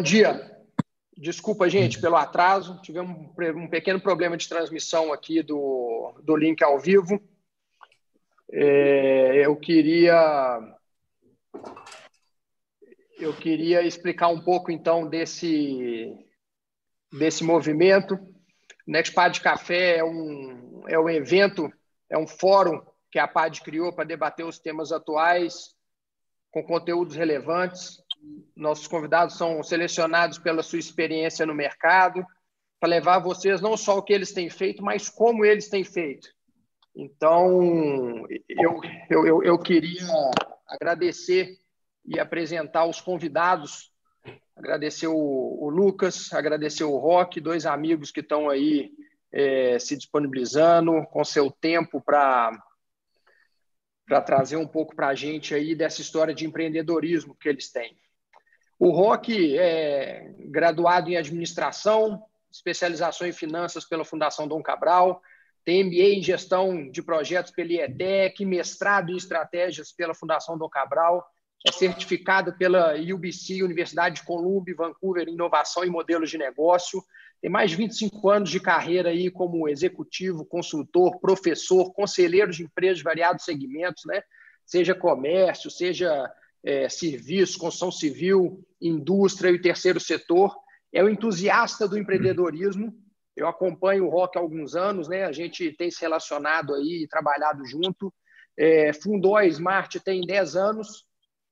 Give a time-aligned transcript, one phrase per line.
[0.00, 0.56] Bom dia.
[1.16, 2.80] Desculpa, gente, pelo atraso.
[2.82, 7.20] Tivemos um, pequeno problema de transmissão aqui do, do link ao vivo.
[8.48, 10.60] É, eu queria
[13.18, 16.16] eu queria explicar um pouco então desse
[17.12, 18.16] desse movimento.
[18.86, 21.68] Nextpad de Café é um é um evento,
[22.08, 22.80] é um fórum
[23.10, 25.74] que a PAD criou para debater os temas atuais
[26.52, 27.98] com conteúdos relevantes
[28.54, 32.24] nossos convidados são selecionados pela sua experiência no mercado,
[32.80, 35.84] para levar a vocês não só o que eles têm feito, mas como eles têm
[35.84, 36.28] feito.
[36.94, 40.06] Então, eu, eu, eu queria
[40.66, 41.56] agradecer
[42.04, 43.92] e apresentar os convidados,
[44.56, 48.90] agradecer o, o Lucas, agradecer o Rock, dois amigos que estão aí
[49.32, 52.52] é, se disponibilizando com seu tempo para
[54.06, 57.94] para trazer um pouco para a gente aí dessa história de empreendedorismo que eles têm.
[58.78, 65.20] O Roque é graduado em administração, especialização em finanças pela Fundação Dom Cabral,
[65.64, 71.26] tem MBA em gestão de projetos pela IETEC, mestrado em estratégias pela Fundação Dom Cabral,
[71.66, 77.02] é certificado pela UBC, Universidade de Columbia, Vancouver, em inovação e modelos de negócio.
[77.42, 82.98] Tem mais de 25 anos de carreira aí como executivo, consultor, professor, conselheiro de empresas
[82.98, 84.22] de variados segmentos, né?
[84.64, 86.30] seja comércio, seja
[86.64, 90.54] é, serviço, construção civil, indústria e o terceiro setor.
[90.92, 92.92] É um entusiasta do empreendedorismo.
[93.36, 95.24] Eu acompanho o Rock há alguns anos, né?
[95.24, 98.12] A gente tem se relacionado aí trabalhado junto.
[98.56, 101.08] É, fundou a Smart tem 10 anos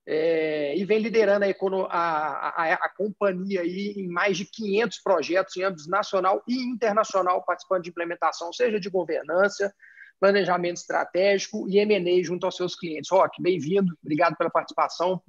[0.09, 1.49] é, e vem liderando a,
[1.91, 7.45] a, a, a, companhia aí em mais de 500 projetos em âmbito nacional e internacional,
[7.45, 9.75] participando de implementação, seja de governança,
[10.21, 13.11] planejamento estratégico e M&A junto aos seus clientes.
[13.11, 15.23] Rock, bem-vindo, obrigado pela participação.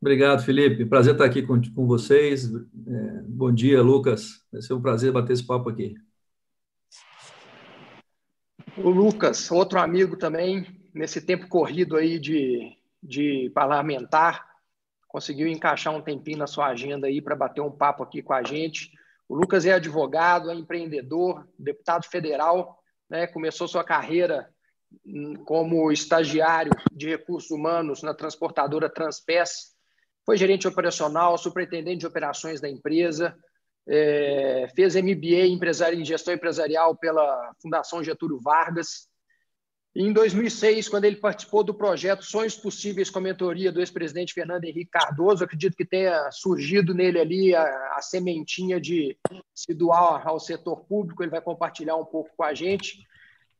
[0.00, 0.86] Obrigado, Felipe.
[0.86, 2.44] Prazer estar aqui com, com vocês.
[2.46, 4.44] É, bom dia, Lucas.
[4.52, 5.96] Vai ser um prazer bater esse papo aqui.
[8.76, 10.64] O Lucas, outro amigo também,
[10.94, 14.46] nesse tempo corrido aí de, de parlamentar,
[15.08, 18.44] conseguiu encaixar um tempinho na sua agenda aí para bater um papo aqui com a
[18.44, 18.92] gente.
[19.28, 22.77] O Lucas é advogado, é empreendedor, deputado federal,
[23.08, 24.48] né, começou sua carreira
[25.44, 29.76] como estagiário de recursos humanos na transportadora Transpes,
[30.24, 33.36] foi gerente operacional, superintendente de operações da empresa,
[33.88, 39.08] é, fez MBA em gestão empresarial pela Fundação Getúlio Vargas.
[39.98, 44.32] E em 2006, quando ele participou do projeto Sonhos Possíveis com a mentoria do ex-presidente
[44.32, 47.64] Fernando Henrique Cardoso, acredito que tenha surgido nele ali a,
[47.96, 49.18] a sementinha de
[49.52, 53.04] se doar ao setor público, ele vai compartilhar um pouco com a gente.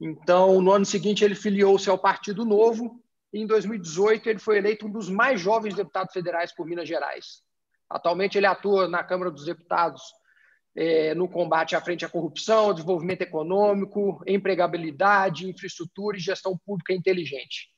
[0.00, 4.92] Então, no ano seguinte, ele filiou-se ao Partido Novo em 2018, ele foi eleito um
[4.92, 7.42] dos mais jovens deputados federais por Minas Gerais.
[7.90, 10.02] Atualmente, ele atua na Câmara dos Deputados
[10.76, 17.68] é, no combate à frente à corrupção, desenvolvimento econômico, empregabilidade, infraestrutura e gestão pública inteligente.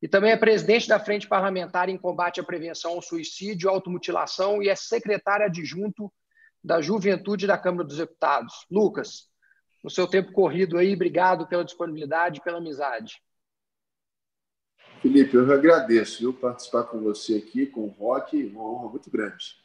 [0.00, 4.68] E também é presidente da Frente Parlamentar em Combate à Prevenção ao Suicídio, Automutilação e
[4.68, 6.12] é secretário adjunto
[6.62, 8.66] da Juventude da Câmara dos Deputados.
[8.70, 9.28] Lucas,
[9.82, 13.20] no seu tempo corrido aí, obrigado pela disponibilidade e pela amizade.
[15.00, 19.56] Felipe, eu agradeço viu, participar com você aqui, com o Rock, uma honra muito grande.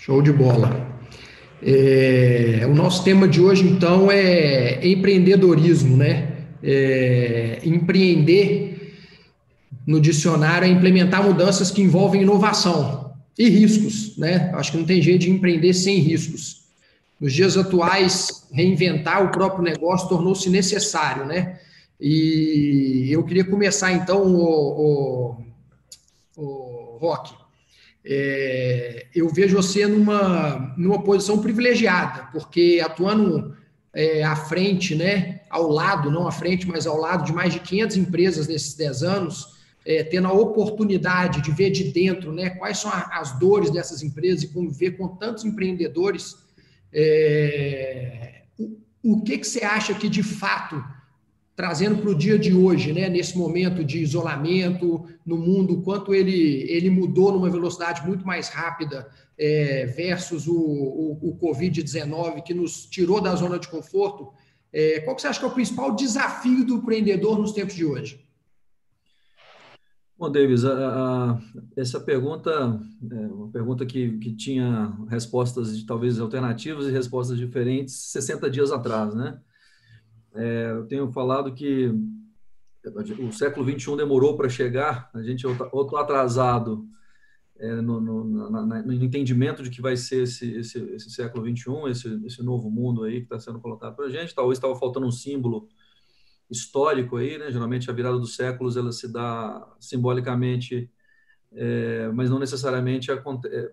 [0.00, 0.88] Show de bola.
[1.62, 6.46] É, o nosso tema de hoje, então, é empreendedorismo, né?
[6.62, 8.96] É, empreender
[9.86, 14.50] no dicionário é implementar mudanças que envolvem inovação e riscos, né?
[14.54, 16.62] Acho que não tem jeito de empreender sem riscos.
[17.20, 21.58] Nos dias atuais, reinventar o próprio negócio tornou-se necessário, né?
[22.00, 25.36] E eu queria começar então, o,
[26.38, 27.34] o, o Rock.
[28.04, 33.54] É, eu vejo você numa, numa posição privilegiada, porque atuando
[33.92, 37.60] é, à frente, né, ao lado, não à frente, mas ao lado de mais de
[37.60, 42.78] 500 empresas nesses 10 anos, é, tendo a oportunidade de ver de dentro né, quais
[42.78, 46.36] são as dores dessas empresas e conviver com tantos empreendedores
[46.92, 50.82] é, o, o que, que você acha que, de fato,
[51.60, 56.64] trazendo para o dia de hoje, né, nesse momento de isolamento no mundo, quanto ele,
[56.66, 62.86] ele mudou numa velocidade muito mais rápida é, versus o, o, o Covid-19, que nos
[62.86, 64.32] tirou da zona de conforto,
[64.72, 67.84] é, qual que você acha que é o principal desafio do empreendedor nos tempos de
[67.84, 68.26] hoje?
[70.18, 71.40] Bom, Davis, a, a,
[71.76, 72.80] essa pergunta
[73.12, 78.72] é uma pergunta que, que tinha respostas de talvez alternativas e respostas diferentes 60 dias
[78.72, 79.38] atrás, né?
[80.34, 81.92] É, eu tenho falado que
[83.18, 86.86] o século XXI demorou para chegar, a gente ou está atrasado
[87.58, 92.26] é, no, no, no, entendimento de que vai ser esse, esse, esse século XXI, esse,
[92.26, 94.34] esse novo mundo aí que está sendo colocado para a gente.
[94.34, 95.68] Talvez estava faltando um símbolo
[96.50, 97.50] histórico aí, né?
[97.50, 100.90] Geralmente a virada dos séculos ela se dá simbolicamente,
[101.52, 103.72] é, mas não necessariamente é,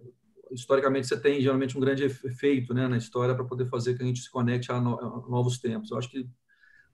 [0.51, 4.05] historicamente você tem geralmente um grande efeito, né, na história para poder fazer que a
[4.05, 5.91] gente se conecte a, no, a novos tempos.
[5.91, 6.27] Eu acho que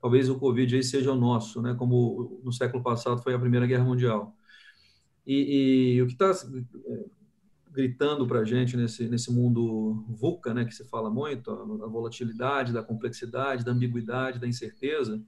[0.04, 1.74] talvez o Covid aí seja o nosso, né?
[1.76, 4.36] Como no século passado foi a Primeira Guerra Mundial.
[5.26, 7.06] E, e o que está é,
[7.72, 12.74] gritando para a gente nesse, nesse mundo VUCA, né, que se fala muito, a, volatilidade,
[12.74, 15.24] da complexidade, da ambiguidade, da incerteza,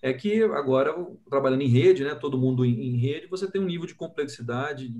[0.00, 0.94] é que agora,
[1.28, 4.94] trabalhando em rede, né, todo mundo em, em rede, você tem um nível de complexidade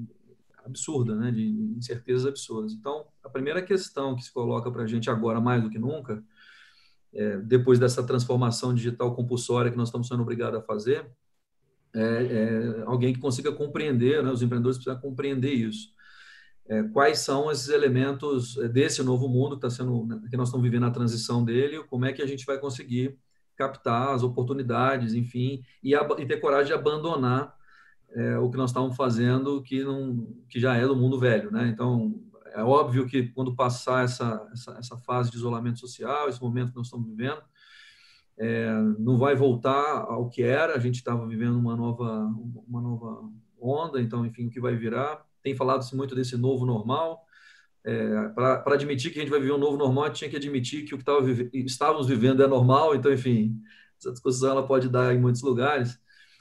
[0.67, 1.47] absurda, né, de
[1.77, 2.73] incertezas absurdas.
[2.73, 6.21] Então, a primeira questão que se coloca para a gente agora, mais do que nunca,
[7.15, 11.07] é, depois dessa transformação digital compulsória que nós estamos sendo obrigados a fazer,
[11.95, 15.93] é, é, alguém que consiga compreender, né, os empreendedores precisam compreender isso.
[16.69, 20.63] É, quais são esses elementos desse novo mundo que, tá sendo, né, que nós estamos
[20.63, 23.19] vivendo a transição dele, como é que a gente vai conseguir
[23.57, 27.55] captar as oportunidades, enfim, e, e ter coragem de abandonar
[28.13, 31.51] é, o que nós estávamos fazendo que, não, que já é do mundo velho.
[31.51, 31.69] Né?
[31.69, 32.15] Então,
[32.55, 36.77] é óbvio que quando passar essa, essa, essa fase de isolamento social, esse momento que
[36.77, 37.43] nós estamos vivendo,
[38.39, 40.75] é, não vai voltar ao que era.
[40.75, 42.33] A gente estava vivendo uma nova,
[42.67, 43.31] uma nova
[43.61, 45.25] onda, então, enfim, o que vai virar.
[45.43, 47.25] Tem falado-se muito desse novo normal.
[47.85, 50.95] É, Para admitir que a gente vai viver um novo normal, tinha que admitir que
[50.95, 52.95] o que tava, estávamos vivendo é normal.
[52.95, 53.61] Então, enfim,
[53.99, 56.01] essa discussão ela pode dar em muitos lugares.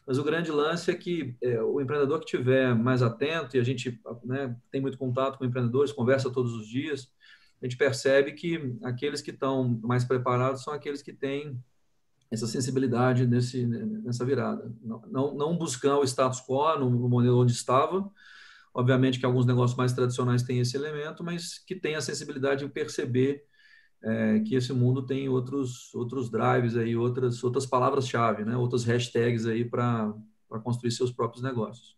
[0.10, 3.64] Mas o grande lance é que é, o empreendedor que tiver mais atento, e a
[3.64, 7.12] gente né, tem muito contato com empreendedores, conversa todos os dias,
[7.62, 11.64] a gente percebe que aqueles que estão mais preparados são aqueles que têm
[12.32, 14.74] essa sensibilidade nesse, nessa virada.
[14.82, 18.10] Não, não, não buscar o status quo no, no, modelo onde estava,
[18.74, 22.72] obviamente que alguns negócios mais tradicionais têm esse elemento, mas que tem a sensibilidade de
[22.72, 23.44] perceber
[24.04, 28.56] é, que esse mundo tem outros outros drives aí, outras outras palavras-chave, né?
[28.56, 30.14] outras hashtags aí para
[30.64, 31.98] construir seus próprios negócios.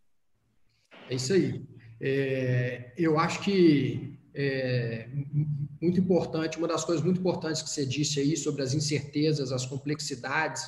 [1.09, 1.63] É isso aí.
[1.99, 5.09] É, eu acho que é,
[5.81, 9.65] muito importante, uma das coisas muito importantes que você disse aí sobre as incertezas, as
[9.65, 10.63] complexidades,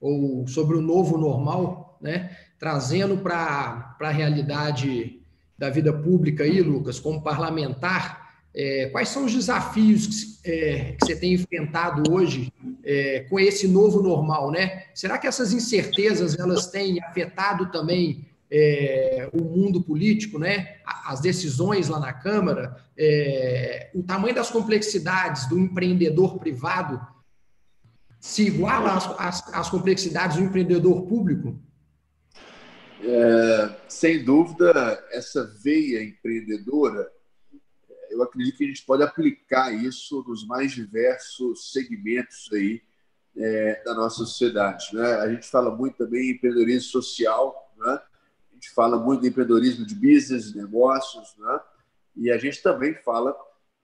[0.00, 2.36] ou sobre o novo normal, né?
[2.58, 5.22] trazendo para a realidade
[5.56, 8.23] da vida pública aí, Lucas, como parlamentar,
[8.54, 12.52] é, quais são os desafios que, é, que, você tem enfrentado hoje
[12.84, 14.84] é, com esse novo normal, né?
[14.94, 20.76] Será que essas incertezas elas têm afetado também é, o mundo político, né?
[21.04, 27.00] As decisões lá na Câmara, é, o tamanho das complexidades do empreendedor privado
[28.20, 31.60] se iguala às, às, às complexidades do empreendedor público?
[33.02, 37.06] É, sem dúvida, essa veia empreendedora,
[38.14, 42.82] eu acredito que a gente pode aplicar isso nos mais diversos segmentos aí
[43.36, 44.94] é, da nossa sociedade.
[44.94, 45.06] Né?
[45.16, 48.00] A gente fala muito também em empreendedorismo social, né?
[48.64, 51.60] gente fala muito de empreendedorismo de business, negócios, né?
[52.16, 53.36] e a gente também fala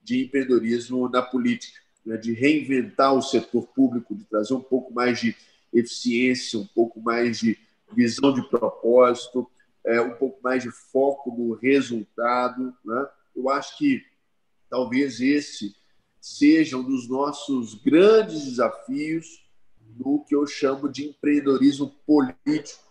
[0.03, 2.17] de empreendedorismo na política, né?
[2.17, 5.37] de reinventar o setor público, de trazer um pouco mais de
[5.73, 7.59] eficiência, um pouco mais de
[7.93, 9.49] visão de propósito,
[9.85, 12.75] é, um pouco mais de foco no resultado.
[12.85, 13.09] Né?
[13.37, 14.03] Eu acho que
[14.70, 15.74] talvez esse
[16.20, 19.44] seja um dos nossos grandes desafios
[19.98, 22.84] no que eu chamo de empreendedorismo político,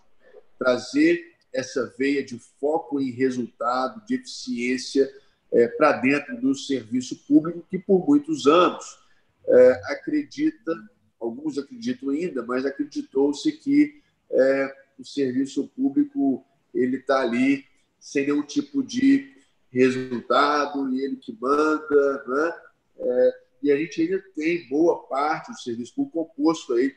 [0.57, 1.19] trazer
[1.53, 5.09] essa veia de foco em resultado, de eficiência
[5.51, 9.00] é, para dentro do serviço público, que por muitos anos
[9.48, 10.71] é, acredita,
[11.19, 17.65] alguns acreditam ainda, mas acreditou-se que é, o serviço público ele está ali
[18.00, 19.38] sem nenhum tipo de
[19.71, 22.61] resultado e ele que manda, né?
[22.97, 26.95] É, e a gente ainda tem boa parte do serviço público composto aí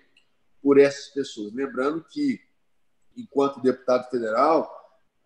[0.63, 1.53] por essas pessoas.
[1.53, 2.41] Lembrando que
[3.17, 4.71] enquanto deputado federal,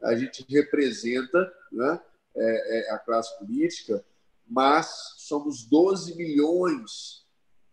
[0.02, 2.00] a gente representa né,
[2.34, 4.04] é, é, a classe política,
[4.46, 7.24] mas somos 12 milhões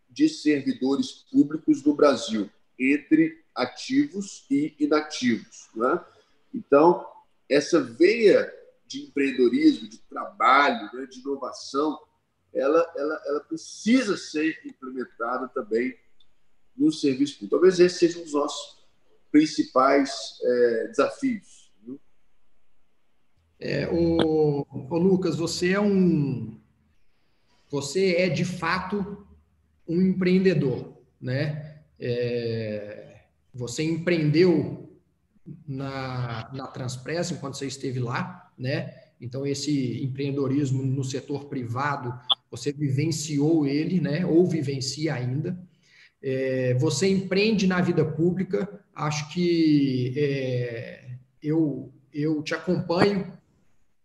[0.10, 5.70] de servidores públicos no Brasil, entre ativos e inativos.
[5.76, 6.04] Né?
[6.54, 7.06] Então,
[7.50, 8.52] essa veia
[8.94, 12.00] de empreendedorismo, de trabalho, né, de inovação,
[12.54, 15.98] ela, ela, ela precisa ser implementada também
[16.78, 17.56] no serviço público.
[17.56, 18.84] Talvez esse seja um dos nossos
[19.32, 21.64] principais é, desafios?
[23.60, 26.60] É, o, o, Lucas, você é um,
[27.70, 29.26] você é de fato
[29.88, 31.82] um empreendedor, né?
[31.98, 33.22] É,
[33.54, 35.00] você empreendeu
[35.66, 38.94] na, na Transpress enquanto você esteve lá, né?
[39.20, 42.14] Então, esse empreendedorismo no setor privado,
[42.52, 44.26] você vivenciou ele, né?
[44.26, 45.58] Ou vivencia ainda.
[46.22, 48.82] É, você empreende na vida pública.
[48.94, 51.10] Acho que é,
[51.42, 53.32] eu, eu te acompanho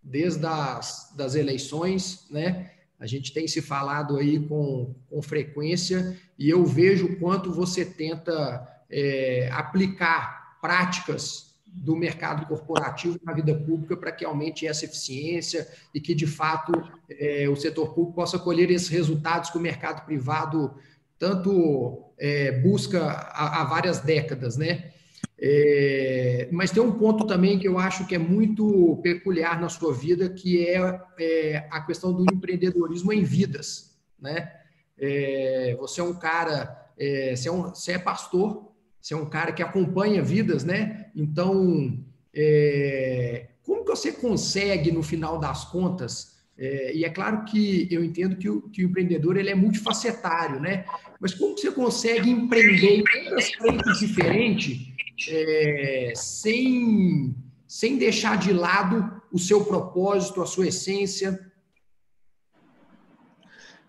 [0.02, 2.71] desde as das eleições, né?
[2.99, 7.85] A gente tem se falado aí com, com frequência e eu vejo o quanto você
[7.85, 11.48] tenta é, aplicar práticas
[11.78, 16.73] do mercado corporativo na vida pública para que aumente essa eficiência e que, de fato,
[17.08, 20.75] é, o setor público possa colher esses resultados que o mercado privado
[21.18, 24.92] tanto é, busca há, várias décadas, né?
[25.40, 29.92] É, mas tem um ponto também que eu acho que é muito peculiar na sua
[29.92, 34.52] vida, que é, é a questão do empreendedorismo em vidas, né?
[34.99, 39.26] É, você é um cara, é, você, é um, você é pastor, você é um
[39.26, 41.07] cara que acompanha vidas, né?
[41.18, 41.98] Então,
[42.32, 48.04] é, como que você consegue, no final das contas, é, e é claro que eu
[48.04, 50.84] entendo que o, que o, empreendedor ele é multifacetário, né?
[51.20, 54.88] Mas como que você consegue empreender em tantas frentes diferentes
[55.28, 57.34] é, sem,
[57.66, 61.38] sem deixar de lado o seu propósito, a sua essência?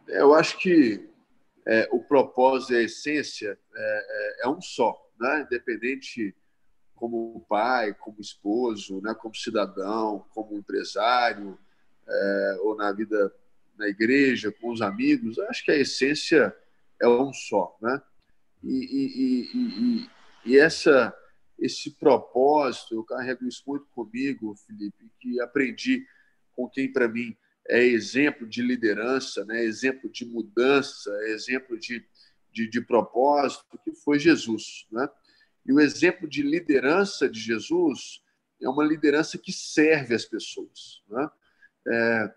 [0.07, 1.07] Eu acho que
[1.67, 5.45] é, o propósito e a essência é, é, é, um só, né?
[5.45, 6.36] independente
[7.00, 9.15] como pai, como esposo, né?
[9.15, 11.58] como cidadão, como empresário,
[12.08, 13.34] é, ou na vida
[13.77, 16.53] na igreja, com os amigos, acho que a essência
[17.01, 17.77] é um só.
[17.82, 18.01] Né?
[18.62, 20.10] E, e, e,
[20.46, 21.15] e essa,
[21.58, 26.06] esse propósito, eu carrego isso muito comigo, Felipe, que aprendi
[26.53, 27.34] com quem, para mim,
[27.70, 29.63] é exemplo de liderança, né?
[29.63, 32.06] exemplo de mudança, exemplo de,
[32.51, 34.86] de, de propósito, que foi Jesus.
[34.91, 35.08] Né?
[35.69, 38.23] E o exemplo de liderança de Jesus
[38.59, 41.03] é uma liderança que serve as pessoas.
[41.07, 41.29] Né?
[41.88, 42.33] É,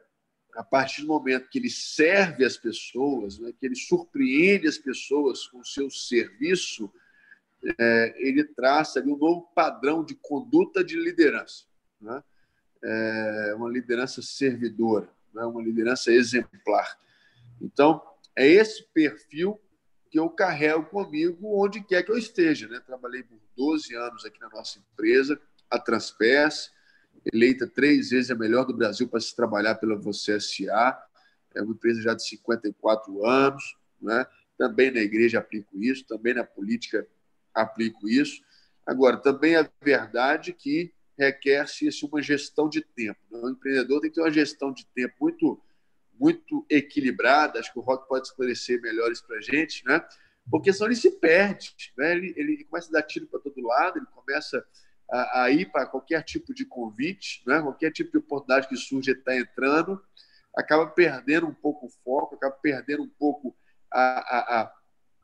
[0.56, 5.46] a partir do momento que ele serve as pessoas, né, que ele surpreende as pessoas
[5.46, 6.92] com o seu serviço,
[7.80, 11.64] é, ele traça ali um novo padrão de conduta de liderança.
[11.98, 12.22] Né?
[12.84, 15.42] É uma liderança servidora né?
[15.46, 16.98] uma liderança exemplar.
[17.62, 18.02] Então,
[18.36, 19.58] é esse perfil
[20.12, 22.69] que eu carrego comigo onde quer que eu esteja.
[22.69, 22.78] Né?
[22.81, 25.40] Trabalhei por 12 anos aqui na nossa empresa,
[25.71, 26.71] a Transpes,
[27.33, 31.02] eleita três vezes a melhor do Brasil para se trabalhar pela Você SA.
[31.54, 33.75] É uma empresa já de 54 anos.
[34.02, 34.26] Né?
[34.59, 37.07] Também na igreja aplico isso, também na política
[37.54, 38.42] aplico isso.
[38.87, 43.21] Agora, também é verdade que requer-se uma gestão de tempo.
[43.31, 43.38] Né?
[43.38, 45.59] O empreendedor tem que ter uma gestão de tempo muito,
[46.23, 47.59] muito equilibrada.
[47.59, 50.00] Acho que o Rock pode esclarecer melhor isso para a gente, né?
[50.49, 51.75] porque senão ele se perde.
[51.99, 52.12] Né?
[52.12, 54.64] Ele, ele começa a dar tiro para todo lado, ele começa
[55.11, 57.61] a, a ir para qualquer tipo de convite, né?
[57.61, 60.00] qualquer tipo de oportunidade que surge, ele está entrando,
[60.57, 63.57] acaba perdendo um pouco o foco, acaba perdendo um pouco
[63.93, 64.75] a, a, a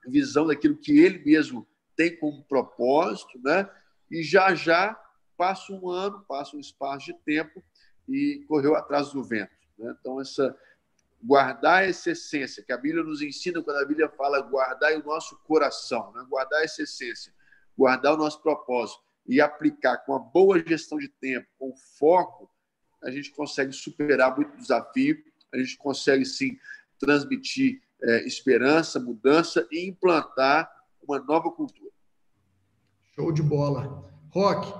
[0.09, 1.65] visão daquilo que ele mesmo
[1.97, 3.71] tem como propósito, né?
[4.11, 5.01] e já já
[5.37, 7.63] passa um ano, passa um espaço de tempo
[8.09, 9.53] e correu atrás do vento.
[9.79, 9.95] Né?
[10.01, 10.57] Então, essa
[11.23, 15.37] guardar essa essência, que a Bíblia nos ensina quando a Bíblia fala guardar o nosso
[15.45, 16.25] coração, né?
[16.29, 17.33] guardar essa essência,
[17.77, 22.51] guardar o nosso propósito e aplicar com uma boa gestão de tempo, com foco,
[23.03, 25.17] a gente consegue superar muito desafio,
[25.53, 26.59] a gente consegue sim
[26.99, 30.71] transmitir é, esperança, mudança e implantar
[31.03, 31.91] uma nova cultura.
[33.15, 34.09] Show de bola.
[34.31, 34.73] Rock,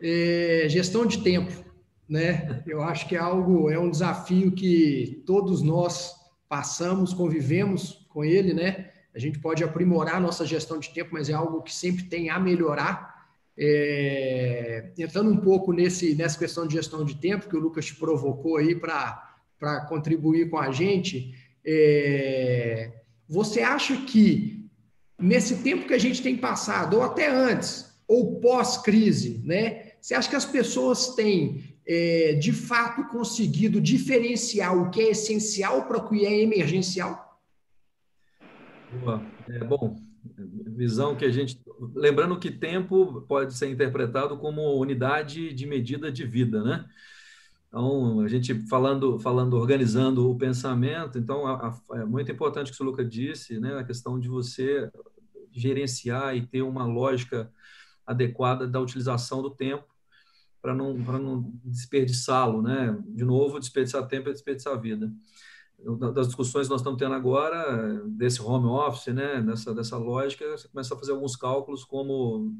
[0.00, 1.64] é, gestão de tempo,
[2.08, 2.62] né?
[2.66, 6.14] Eu acho que é algo, é um desafio que todos nós
[6.48, 8.90] passamos, convivemos com ele, né?
[9.14, 12.38] A gente pode aprimorar nossa gestão de tempo, mas é algo que sempre tem a
[12.38, 13.12] melhorar.
[13.56, 17.94] É, entrando um pouco nesse, nessa questão de gestão de tempo que o Lucas te
[17.94, 22.90] provocou aí para contribuir com a gente, é,
[23.28, 24.68] você acha que
[25.18, 29.92] nesse tempo que a gente tem passado, ou até antes, ou pós-crise, né?
[30.00, 35.86] Você acha que as pessoas têm, é, de fato, conseguido diferenciar o que é essencial
[35.86, 37.40] para o que é emergencial?
[39.00, 39.22] Boa.
[39.48, 39.96] É, bom,
[40.66, 41.60] visão que a gente.
[41.94, 46.84] Lembrando que tempo pode ser interpretado como unidade de medida de vida, né?
[47.68, 52.74] Então, a gente falando, falando, organizando o pensamento, então a, a, é muito importante o
[52.74, 53.78] que o Luca disse, né?
[53.78, 54.90] A questão de você
[55.50, 57.50] gerenciar e ter uma lógica
[58.06, 59.91] adequada da utilização do tempo
[60.62, 62.96] para não, não desperdiçá-lo, né?
[63.08, 65.12] De novo, desperdiçar tempo é desperdiçar vida.
[66.14, 70.68] das discussões que nós estamos tendo agora, desse home office, né, dessa, dessa lógica, você
[70.68, 72.54] começa a fazer alguns cálculos como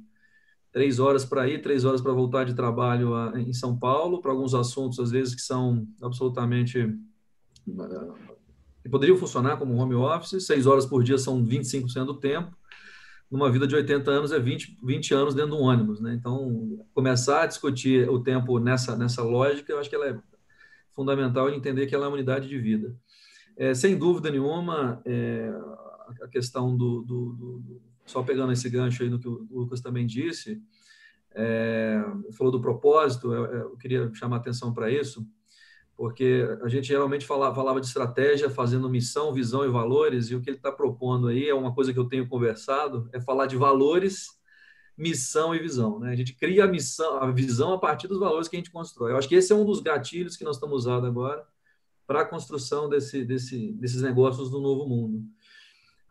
[0.72, 4.52] três horas para ir, três horas para voltar de trabalho em São Paulo, para alguns
[4.52, 6.98] assuntos, às vezes, que são absolutamente.
[8.82, 12.56] que poderiam funcionar como home office, seis horas por dia são 25% do tempo,
[13.32, 16.12] numa vida de 80 anos é 20, 20 anos dentro de um ônibus, né?
[16.12, 20.18] Então, começar a discutir o tempo nessa, nessa lógica, eu acho que ela é
[20.90, 22.94] fundamental entender que ela é uma unidade de vida.
[23.56, 25.50] É, sem dúvida nenhuma, é,
[26.20, 30.06] a questão do, do, do, Só pegando esse gancho aí no que o Lucas também
[30.06, 30.60] disse,
[31.34, 32.04] é,
[32.36, 35.26] falou do propósito, eu, eu queria chamar atenção para isso,
[35.96, 40.40] porque a gente geralmente falava, falava de estratégia fazendo missão, visão e valores, e o
[40.40, 43.56] que ele está propondo aí é uma coisa que eu tenho conversado, é falar de
[43.56, 44.28] valores,
[44.96, 45.98] missão e visão.
[45.98, 46.12] Né?
[46.12, 49.12] A gente cria a missão, a visão a partir dos valores que a gente constrói.
[49.12, 51.46] Eu acho que esse é um dos gatilhos que nós estamos usando agora
[52.06, 55.24] para a construção desse, desse, desses negócios do novo mundo.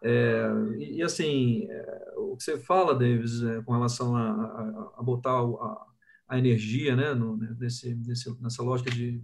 [0.01, 0.47] É,
[0.79, 5.03] e, e, assim, é, o que você fala, Davis, é, com relação a, a, a
[5.03, 5.85] botar a,
[6.27, 9.21] a, energia né, no, né, nesse, nesse, nessa lógica de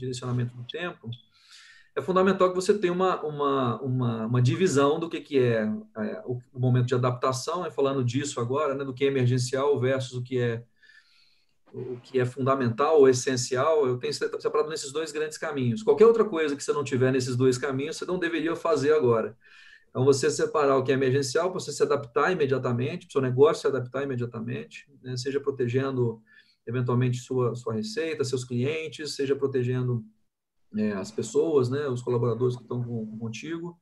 [0.00, 1.08] direcionamento do tempo,
[1.94, 5.62] é fundamental que você tenha uma, uma, uma, uma divisão do que, que é,
[5.96, 9.78] é o, o, momento de adaptação, é falando disso agora, né, do que é emergencial
[9.78, 10.64] versus o que é
[11.72, 15.84] o que é fundamental ou essencial, eu tenho separado nesses dois grandes caminhos.
[15.84, 19.36] Qualquer outra coisa que você não tiver nesses dois caminhos, você não deveria fazer agora.
[19.88, 23.20] Então, você separar o que é emergencial para você se adaptar imediatamente, para o seu
[23.20, 25.16] negócio se adaptar imediatamente, né?
[25.16, 26.20] seja protegendo
[26.70, 30.04] eventualmente sua, sua receita, seus clientes, seja protegendo
[30.76, 33.78] é, as pessoas, né, os colaboradores que estão com, contigo.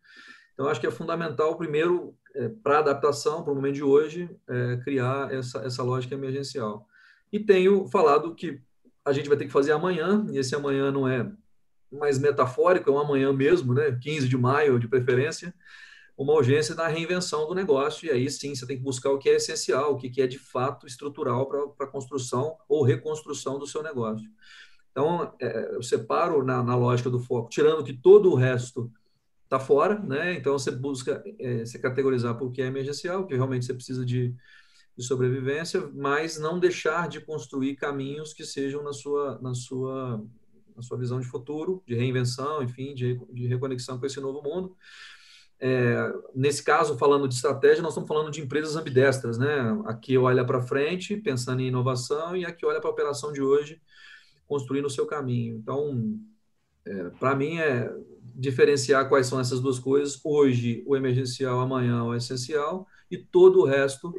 [0.55, 4.29] Então, acho que é fundamental, primeiro, é, para a adaptação, para o momento de hoje,
[4.49, 6.87] é, criar essa, essa lógica emergencial.
[7.33, 8.61] E tenho falado que
[9.05, 11.31] a gente vai ter que fazer amanhã, e esse amanhã não é
[11.91, 15.55] mais metafórico, é um amanhã mesmo, né, 15 de maio, de preferência,
[16.19, 19.29] uma urgência na reinvenção do negócio, e aí sim você tem que buscar o que
[19.29, 23.85] é essencial, o que é de fato estrutural para a construção ou reconstrução do seu
[23.85, 24.29] negócio.
[24.91, 28.91] Então, é, eu separo na, na, lógica do foco, tirando que todo o resto
[29.45, 30.35] está fora, né?
[30.35, 34.35] Então, você busca é, se categorizar por que é emergencial, que realmente você precisa de,
[34.97, 40.21] de, sobrevivência, mas não deixar de construir caminhos que sejam na sua, na sua,
[40.75, 44.77] na sua visão de futuro, de reinvenção, enfim, de, de reconexão com esse novo mundo.
[45.61, 49.83] É, nesse caso, falando de estratégia, nós estamos falando de empresas ambidestras, né?
[49.87, 53.81] Aqui olha para frente, pensando em inovação, e aqui olha para a operação de hoje,
[54.47, 55.57] construindo o seu caminho.
[55.57, 56.19] Então,
[56.85, 57.93] é, para mim, é
[58.35, 60.21] diferenciar quais são essas duas coisas.
[60.25, 64.13] Hoje, o emergencial, amanhã, o essencial, e todo o resto,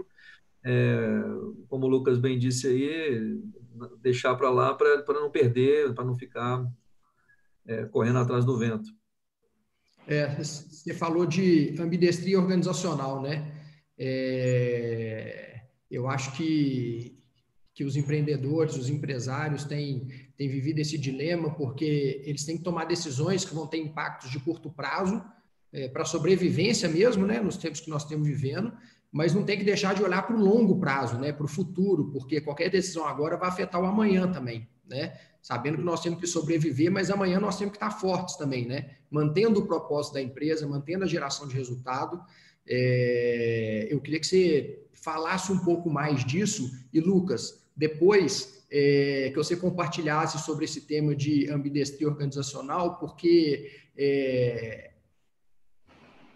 [0.64, 1.22] é,
[1.70, 3.40] como o Lucas bem disse aí,
[4.02, 6.66] deixar para lá para não perder, para não ficar
[7.66, 8.99] é, correndo atrás do vento.
[10.10, 13.54] É, você falou de ambidestria organizacional, né?
[13.96, 17.16] É, eu acho que
[17.72, 22.84] que os empreendedores, os empresários têm, têm vivido esse dilema, porque eles têm que tomar
[22.84, 25.24] decisões que vão ter impactos de curto prazo,
[25.72, 28.74] é, para sobrevivência mesmo, né, nos tempos que nós estamos vivendo,
[29.10, 32.12] mas não tem que deixar de olhar para o longo prazo, né, para o futuro,
[32.12, 35.18] porque qualquer decisão agora vai afetar o amanhã também, né?
[35.42, 38.92] Sabendo que nós temos que sobreviver, mas amanhã nós temos que estar fortes também, né?
[39.10, 42.22] Mantendo o propósito da empresa, mantendo a geração de resultado.
[42.68, 43.88] É...
[43.90, 46.70] eu queria que você falasse um pouco mais disso.
[46.94, 54.92] E, Lucas, depois é, que você compartilhasse sobre esse tema de ambidestria organizacional, porque é,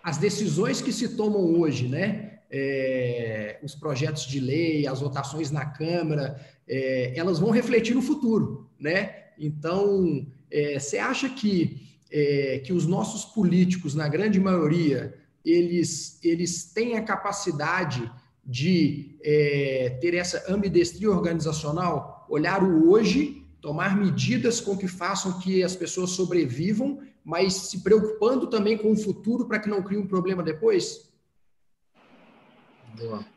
[0.02, 5.66] as decisões que se tomam hoje, né, é, os projetos de lei, as votações na
[5.66, 9.24] Câmara, é, elas vão refletir no futuro, né?
[9.40, 16.66] Então, é, você acha que, é, que os nossos políticos, na grande maioria, eles, eles
[16.66, 18.12] têm a capacidade
[18.46, 25.64] de é, ter essa ambidestria organizacional, olhar o hoje, tomar medidas com que façam que
[25.64, 30.06] as pessoas sobrevivam, mas se preocupando também com o futuro para que não crie um
[30.06, 31.10] problema depois?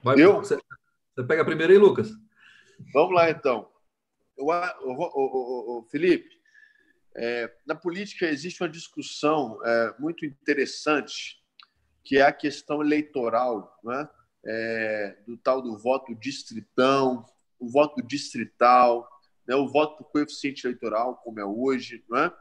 [0.03, 0.39] Vai, eu?
[0.39, 0.59] Você,
[1.15, 2.11] você pega primeiro aí, Lucas.
[2.93, 3.69] Vamos lá, então.
[4.37, 6.29] O, o, o, Felipe,
[7.17, 11.43] é, na política existe uma discussão é, muito interessante,
[12.05, 14.09] que é a questão eleitoral, né?
[14.47, 17.25] é, do tal do voto distritão,
[17.59, 19.09] o voto distrital,
[19.47, 22.33] né, o voto por coeficiente eleitoral, como é hoje, não é?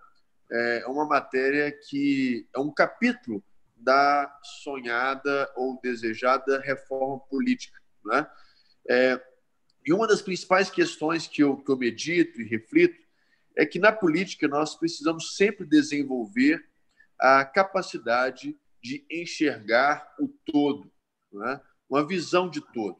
[0.52, 3.44] é uma matéria que é um capítulo
[3.76, 7.80] da sonhada ou desejada reforma política.
[8.04, 8.32] Não é?
[9.86, 13.00] E uma das principais questões que eu, que eu medito e reflito
[13.56, 16.66] é que na política nós precisamos sempre desenvolver
[17.20, 20.92] a capacidade de enxergar o todo,
[21.32, 21.62] né?
[21.90, 22.98] uma visão de todo.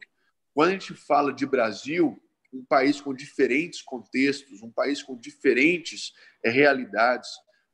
[0.54, 2.22] Quando a gente fala de Brasil,
[2.52, 7.28] um país com diferentes contextos, um país com diferentes é, realidades,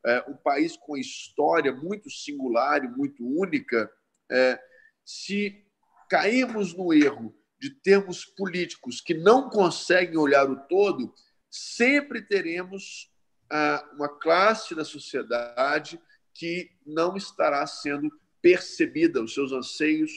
[0.05, 3.91] é, um país com história muito singular e muito única,
[4.31, 4.59] é,
[5.05, 5.65] se
[6.09, 11.15] cairmos no erro de termos políticos que não conseguem olhar o todo,
[11.49, 13.09] sempre teremos
[13.49, 16.01] ah, uma classe da sociedade
[16.35, 20.11] que não estará sendo percebida, os seus anseios,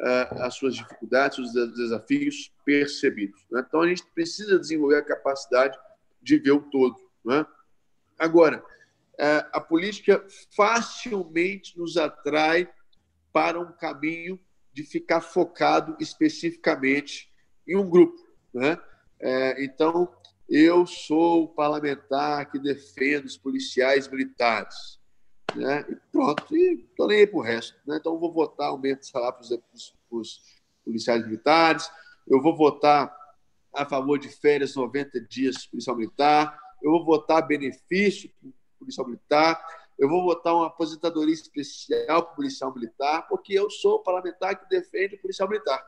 [0.00, 3.44] ah, as suas dificuldades, os desafios percebidos.
[3.50, 3.62] Né?
[3.68, 5.78] Então, a gente precisa desenvolver a capacidade
[6.22, 6.96] de ver o todo.
[7.26, 7.44] Né?
[8.18, 8.64] Agora,
[9.20, 12.66] ah, a política facilmente nos atrai
[13.34, 14.40] para um caminho
[14.76, 17.32] de ficar focado especificamente
[17.66, 18.22] em um grupo.
[18.52, 18.78] Né?
[19.18, 20.14] É, então,
[20.46, 25.00] eu sou o parlamentar que defende os policiais militares.
[25.54, 25.82] Né?
[25.88, 27.74] E pronto, e estou nem aí para o resto.
[27.86, 27.96] Né?
[27.98, 30.42] Então, vou votar aumento de salário para os
[30.84, 31.90] policiais militares,
[32.28, 33.16] eu vou votar
[33.74, 38.30] a favor de férias 90 dias policial militar, eu vou votar benefício
[38.78, 39.58] policial militar,
[39.98, 44.58] eu vou votar uma aposentadoria especial para o policial militar, porque eu sou o parlamentar
[44.58, 45.82] que defende o policial militar.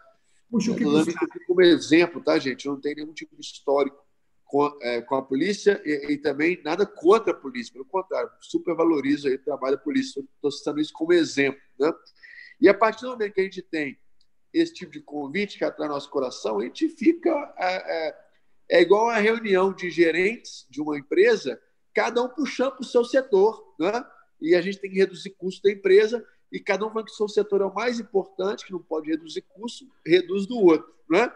[0.51, 1.12] Puxa, o que você...
[1.47, 2.66] como exemplo, tá, gente?
[2.66, 4.03] Eu não tenho nenhum tipo de histórico
[4.49, 9.29] com, é, com a polícia e, e, também nada contra a polícia, pelo contrário, supervalorizo
[9.29, 10.21] aí o trabalho da polícia.
[10.21, 11.61] Estou citando isso como exemplo.
[11.79, 11.92] Né?
[12.61, 13.99] E a partir do momento que a gente tem
[14.53, 17.31] esse tipo de convite que atrai nosso coração, a gente fica.
[17.59, 18.29] É, é,
[18.71, 21.61] é igual a reunião de gerentes de uma empresa,
[21.94, 23.67] cada um puxando para o seu setor.
[23.79, 24.05] Né?
[24.41, 27.17] E a gente tem que reduzir custo da empresa e cada um falando que o
[27.17, 30.93] seu setor é o mais importante, que não pode reduzir custo, reduz do outro.
[31.11, 31.31] Né?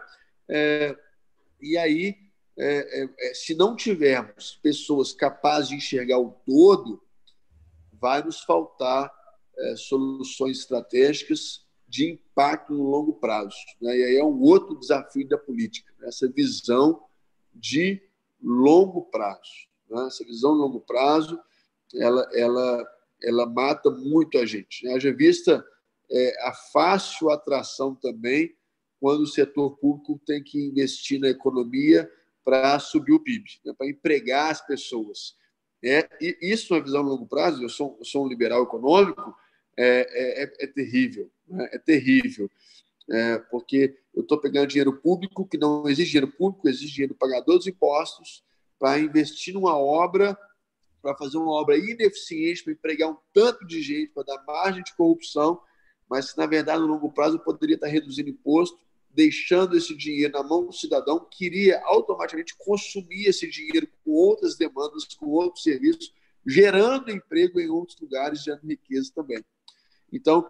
[0.49, 0.97] É,
[1.61, 2.15] e aí
[2.57, 7.01] é, é, é, se não tivermos pessoas capazes de enxergar o todo,
[7.93, 9.11] vai nos faltar
[9.57, 13.55] é, soluções estratégicas de impacto no longo prazo.
[13.81, 13.97] Né?
[13.97, 16.07] E aí é um outro desafio da política, né?
[16.07, 17.03] essa visão
[17.53, 18.01] de
[18.41, 19.67] longo prazo.
[19.89, 20.07] Né?
[20.07, 21.39] Essa visão de longo prazo,
[21.95, 22.87] ela, ela,
[23.21, 24.85] ela mata muito a gente.
[24.85, 24.93] Né?
[24.93, 25.65] Haja vista
[26.11, 28.55] é, a fácil atração também
[28.99, 32.09] quando o setor público tem que investir na economia
[32.43, 35.35] para subir o PIB, né, para empregar as pessoas.
[35.83, 39.35] É, e isso, na visão a longo prazo, eu sou, sou um liberal econômico,
[39.77, 41.29] é, é, é terrível.
[41.47, 42.49] Né, é terrível.
[43.11, 47.17] É, porque eu estou pegando dinheiro público, que não exige dinheiro público, exige dinheiro do
[47.17, 48.43] pagador dos impostos,
[48.79, 50.37] para investir numa obra,
[51.03, 54.95] para fazer uma obra ineficiente, para empregar um tanto de gente, para dar margem de
[54.95, 55.61] corrupção,
[56.09, 60.43] mas que, na verdade, no longo prazo, poderia estar reduzindo imposto deixando esse dinheiro na
[60.43, 66.11] mão do cidadão, queria automaticamente consumir esse dinheiro com outras demandas, com outros serviços,
[66.45, 69.43] gerando emprego em outros lugares, gerando riqueza também.
[70.11, 70.49] Então,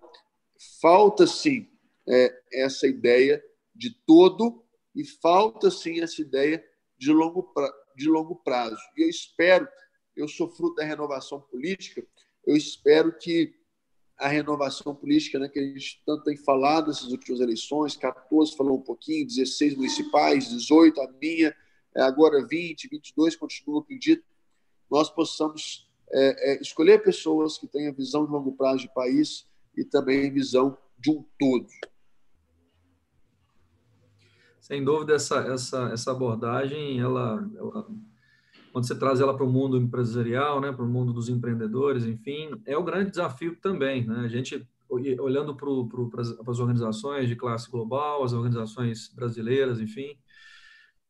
[0.82, 1.70] falta sim
[2.08, 3.44] é, essa ideia
[3.76, 4.64] de todo
[4.96, 6.64] e falta sim essa ideia
[6.98, 8.80] de longo, pra, de longo prazo.
[8.98, 9.68] E eu espero,
[10.16, 12.06] eu sou fruto da renovação política,
[12.46, 13.54] eu espero que
[14.18, 18.78] a renovação política, né, que a gente tanto tem falado nessas últimas eleições, 14 falou
[18.78, 21.56] um pouquinho, 16 municipais, 18 a minha,
[21.96, 24.24] é, agora 20, 22 continua acredito,
[24.90, 29.84] nós possamos é, é, escolher pessoas que tenham visão de longo prazo de país e
[29.84, 31.68] também visão de um todo.
[34.62, 37.88] Sem dúvida, essa, essa, essa abordagem, ela, ela
[38.74, 42.50] quando você traz ela para o mundo empresarial, né, para o mundo dos empreendedores, enfim,
[42.66, 44.04] é o grande desafio também.
[44.04, 44.22] Né?
[44.22, 50.18] A gente, olhando para as organizações de classe global, as organizações brasileiras, enfim,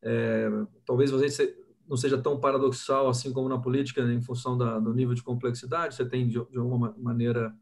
[0.01, 0.49] é,
[0.85, 5.15] talvez você não seja tão paradoxal assim como na política, em função da, do nível
[5.15, 7.55] de complexidade, você tem, de, de alguma maneira,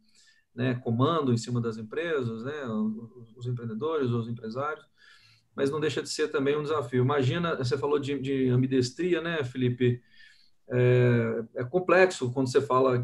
[0.55, 4.83] né, comando em cima das empresas, né, os, os empreendedores, os empresários,
[5.55, 7.03] mas não deixa de ser também um desafio.
[7.03, 10.01] Imagina, você falou de, de ambidestria, né, Felipe?
[10.69, 13.03] É, é, complexo quando você fala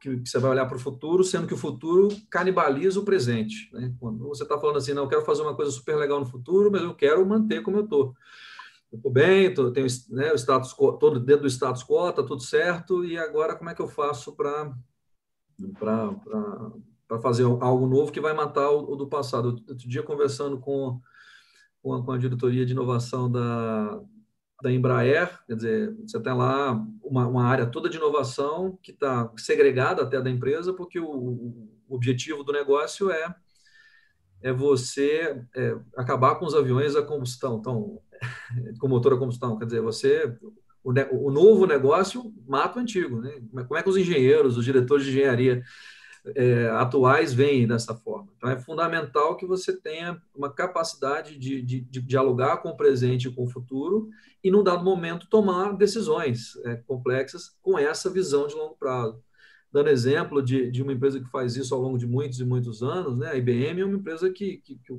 [0.00, 3.68] que, que você vai olhar para o futuro, sendo que o futuro canibaliza o presente.
[3.72, 3.92] Né?
[3.98, 6.70] Quando você está falando assim, não, eu quero fazer uma coisa super legal no futuro,
[6.70, 8.14] mas eu quero manter como eu estou.
[8.92, 12.22] Eu estou bem, tô, tenho né, o status quo, todo dentro do status quo, está
[12.22, 14.72] tudo certo, e agora como é que eu faço para
[17.06, 19.48] para fazer algo novo que vai matar o, o do passado?
[19.68, 21.00] Outro dia, conversando com
[21.82, 24.00] com a, com a diretoria de inovação da,
[24.62, 29.30] da Embraer, quer dizer, você tem lá uma, uma área toda de inovação que está
[29.36, 33.34] segregada até da empresa, porque o, o, objetivo do negócio é,
[34.42, 38.00] é você é, acabar com os aviões a combustão, então,
[38.78, 40.36] com motor a combustão, quer dizer, você
[40.82, 40.92] o,
[41.26, 43.20] o novo negócio mata o antigo.
[43.20, 43.32] Né?
[43.66, 45.62] Como é que os engenheiros, os diretores de engenharia
[46.34, 48.28] é, atuais veem dessa forma?
[48.36, 53.28] Então, é fundamental que você tenha uma capacidade de, de, de dialogar com o presente
[53.28, 54.08] e com o futuro
[54.42, 59.22] e, num dado momento, tomar decisões é, complexas com essa visão de longo prazo.
[59.72, 62.82] Dando exemplo de, de uma empresa que faz isso ao longo de muitos e muitos
[62.82, 63.30] anos, né?
[63.30, 64.92] a IBM é uma empresa que, que, que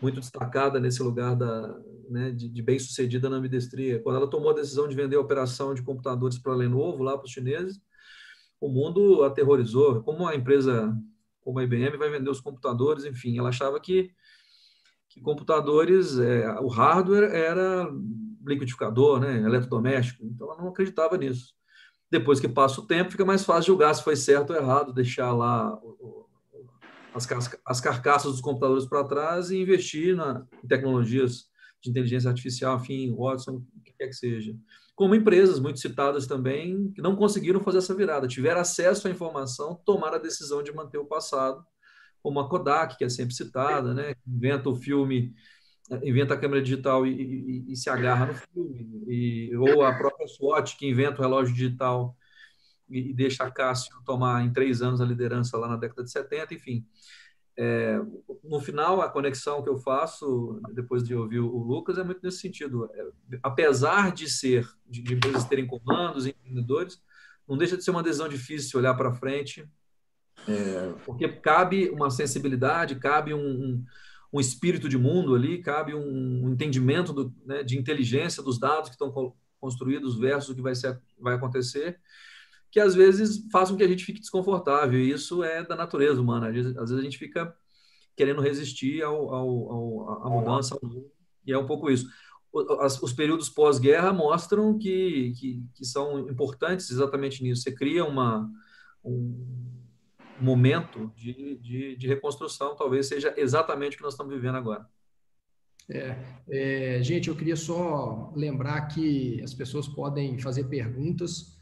[0.00, 1.78] muito destacada nesse lugar da,
[2.08, 3.98] né, de, de bem-sucedida na ambidestria.
[4.00, 7.16] Quando ela tomou a decisão de vender a operação de computadores para a Lenovo, lá
[7.16, 7.80] para os chineses,
[8.60, 10.02] o mundo aterrorizou.
[10.02, 10.96] Como a empresa
[11.46, 14.10] como a IBM vai vender os computadores, enfim, ela achava que,
[15.08, 17.88] que computadores, é, o hardware era
[18.44, 21.54] liquidificador, né, eletrodoméstico, então ela não acreditava nisso.
[22.10, 25.32] Depois que passa o tempo, fica mais fácil julgar se foi certo ou errado, deixar
[25.32, 26.26] lá o,
[27.14, 27.28] as,
[27.64, 31.48] as carcaças dos computadores para trás e investir na, em tecnologias
[31.80, 34.52] de inteligência artificial, enfim, Watson, o que quer que seja.
[34.96, 39.80] Como empresas muito citadas também, que não conseguiram fazer essa virada, tiveram acesso à informação,
[39.84, 41.64] tomaram a decisão de manter o passado,
[42.22, 44.14] como a Kodak, que é sempre citada, né?
[44.26, 45.34] inventa o filme,
[46.02, 50.26] inventa a câmera digital e, e, e se agarra no filme, e, ou a própria
[50.26, 52.16] SWAT, que inventa o relógio digital
[52.88, 56.54] e, deixa a Cássio tomar em três anos a liderança lá na década de 70,
[56.54, 56.86] enfim.
[57.58, 57.98] É,
[58.44, 62.38] no final, a conexão que eu faço, depois de ouvir o Lucas, é muito nesse
[62.38, 62.90] sentido.
[62.92, 63.08] É,
[63.42, 67.00] apesar de ser, de, de empresas terem comandos, empreendedores,
[67.48, 69.66] não deixa de ser uma decisão difícil olhar para frente,
[70.46, 73.84] é, porque cabe uma sensibilidade, cabe um, um,
[74.34, 78.94] um, espírito de mundo ali, cabe um, entendimento do, né, de inteligência dos dados que
[78.94, 81.98] estão construídos versus o que vai, ser, vai acontecer
[82.70, 84.98] que às vezes faz com que a gente fique desconfortável.
[84.98, 86.48] E isso é da natureza humana.
[86.48, 87.54] Às vezes, às vezes a gente fica
[88.16, 90.78] querendo resistir ao, ao, ao, à mudança,
[91.46, 92.08] e é um pouco isso.
[92.52, 97.62] Os, os períodos pós-guerra mostram que, que, que, são importantes exatamente nisso.
[97.62, 98.50] Você cria uma,
[99.04, 99.84] um
[100.40, 104.88] momento de, de, de reconstrução, talvez seja exatamente o que nós estamos vivendo agora.
[105.88, 106.16] É,
[106.48, 111.55] é, gente, eu queria só lembrar que as pessoas podem fazer perguntas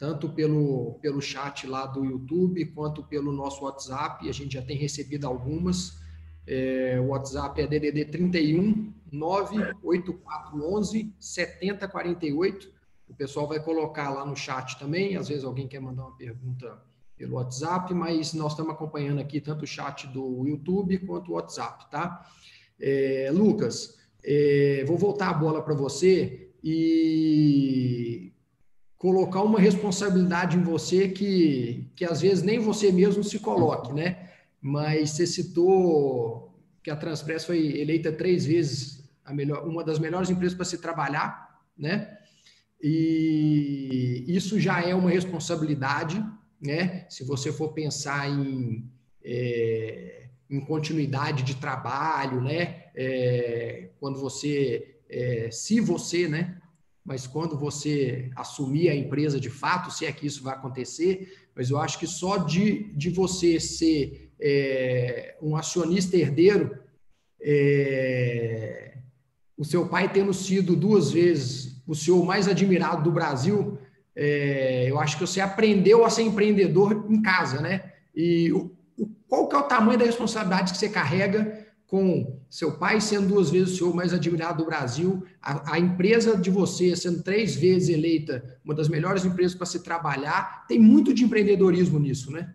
[0.00, 4.26] tanto pelo, pelo chat lá do YouTube quanto pelo nosso WhatsApp.
[4.26, 6.00] A gente já tem recebido algumas.
[6.46, 12.72] É, o WhatsApp é DDD 31 98411 7048.
[13.10, 15.18] O pessoal vai colocar lá no chat também.
[15.18, 16.82] Às vezes alguém quer mandar uma pergunta
[17.14, 21.90] pelo WhatsApp, mas nós estamos acompanhando aqui tanto o chat do YouTube quanto o WhatsApp,
[21.90, 22.26] tá?
[22.80, 28.32] É, Lucas, é, vou voltar a bola para você e
[29.00, 34.28] colocar uma responsabilidade em você que, que às vezes nem você mesmo se coloque, né?
[34.60, 40.28] Mas você citou que a Transpress foi eleita três vezes a melhor, uma das melhores
[40.28, 42.14] empresas para se trabalhar, né?
[42.78, 46.22] E isso já é uma responsabilidade,
[46.60, 47.06] né?
[47.08, 48.86] Se você for pensar em,
[49.24, 52.84] é, em continuidade de trabalho, né?
[52.94, 56.59] É, quando você, é, se você, né?
[57.04, 61.70] Mas quando você assumir a empresa de fato, se é que isso vai acontecer, mas
[61.70, 66.78] eu acho que só de, de você ser é, um acionista herdeiro,
[67.40, 68.98] é,
[69.56, 73.78] o seu pai tendo sido duas vezes o senhor mais admirado do Brasil,
[74.14, 77.92] é, eu acho que você aprendeu a ser empreendedor em casa, né?
[78.14, 78.70] E o,
[79.28, 83.50] qual que é o tamanho da responsabilidade que você carrega com seu pai sendo duas
[83.50, 87.88] vezes o senhor mais admirado do Brasil, a, a, empresa de você sendo três vezes
[87.88, 92.54] eleita uma das melhores empresas para se trabalhar, tem muito de empreendedorismo nisso, né?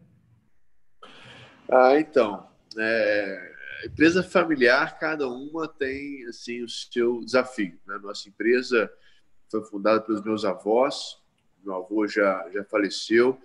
[1.70, 3.52] Ah, então, é,
[3.86, 7.78] empresa familiar, cada uma tem assim o seu desafio.
[7.86, 8.00] Né?
[8.02, 8.90] Nossa empresa
[9.52, 11.18] foi fundada pelos meus avós,
[11.62, 13.38] meu avô já, já faleceu,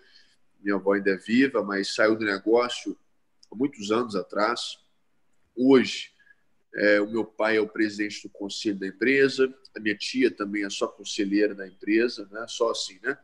[0.62, 2.96] minha avó ainda é viva, mas saiu do negócio
[3.50, 4.78] há muitos anos atrás
[5.56, 6.10] Hoje,
[6.74, 10.64] é, o meu pai é o presidente do conselho da empresa, a minha tia também
[10.64, 12.46] é só conselheira da empresa, né?
[12.48, 13.18] só assim, né?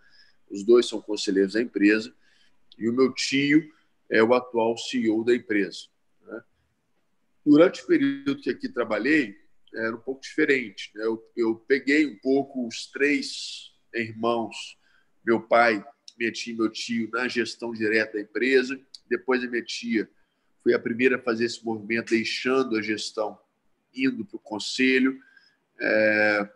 [0.50, 2.14] Os dois são conselheiros da empresa.
[2.78, 3.72] E o meu tio
[4.08, 5.86] é o atual CEO da empresa.
[6.24, 6.42] Né?
[7.44, 9.36] Durante o período que aqui trabalhei,
[9.74, 10.92] era um pouco diferente.
[10.94, 11.04] Né?
[11.04, 14.78] Eu, eu peguei um pouco os três irmãos,
[15.24, 15.84] meu pai,
[16.16, 18.80] minha tia e meu tio, na gestão direta da empresa.
[19.08, 20.08] Depois a minha tia
[20.66, 23.38] Fui a primeira a fazer esse movimento, deixando a gestão,
[23.94, 25.16] indo para o conselho.
[25.78, 26.50] É...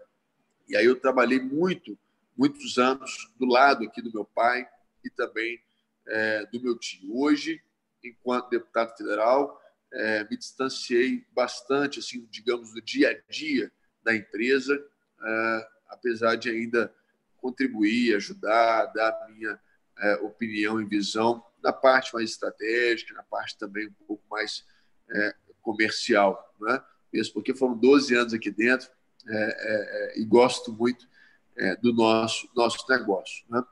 [0.68, 1.96] E aí eu trabalhei muito,
[2.36, 4.68] muitos anos do lado aqui do meu pai
[5.04, 5.62] e também
[6.08, 7.20] é, do meu tio.
[7.20, 7.62] Hoje,
[8.02, 13.70] enquanto deputado federal, é, me distanciei bastante, assim, digamos, do dia a dia
[14.02, 14.74] da empresa,
[15.22, 16.92] é, apesar de ainda
[17.36, 19.60] contribuir, ajudar, dar a minha
[19.98, 24.64] é, opinião e visão na parte mais estratégica, na parte também um pouco mais
[25.10, 26.82] é, comercial, né?
[27.12, 28.88] mesmo porque foram 12 anos aqui dentro
[29.28, 31.08] é, é, é, e gosto muito
[31.56, 33.44] é, do nosso, nosso negócio.
[33.48, 33.62] Né?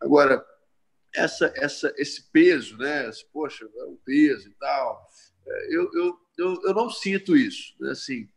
[0.00, 0.44] Agora,
[1.14, 3.10] essa, essa, esse peso, né?
[3.32, 5.08] poxa, o peso e tal,
[5.68, 7.74] eu, eu, eu, eu não sinto isso.
[7.80, 7.90] Né?
[7.92, 8.28] Assim,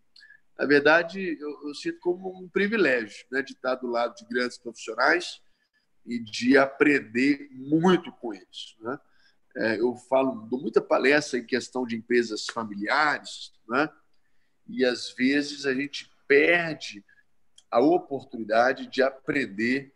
[0.58, 3.42] na verdade, eu, eu, sinto como um privilégio né?
[3.42, 5.42] de estar do lado de grandes profissionais
[6.06, 8.76] e de aprender muito com eles.
[8.80, 9.00] Né?
[9.56, 13.90] É, eu falo, muita palestra em questão de empresas familiares, né?
[14.68, 17.04] e às vezes a gente perde
[17.70, 19.94] a oportunidade de aprender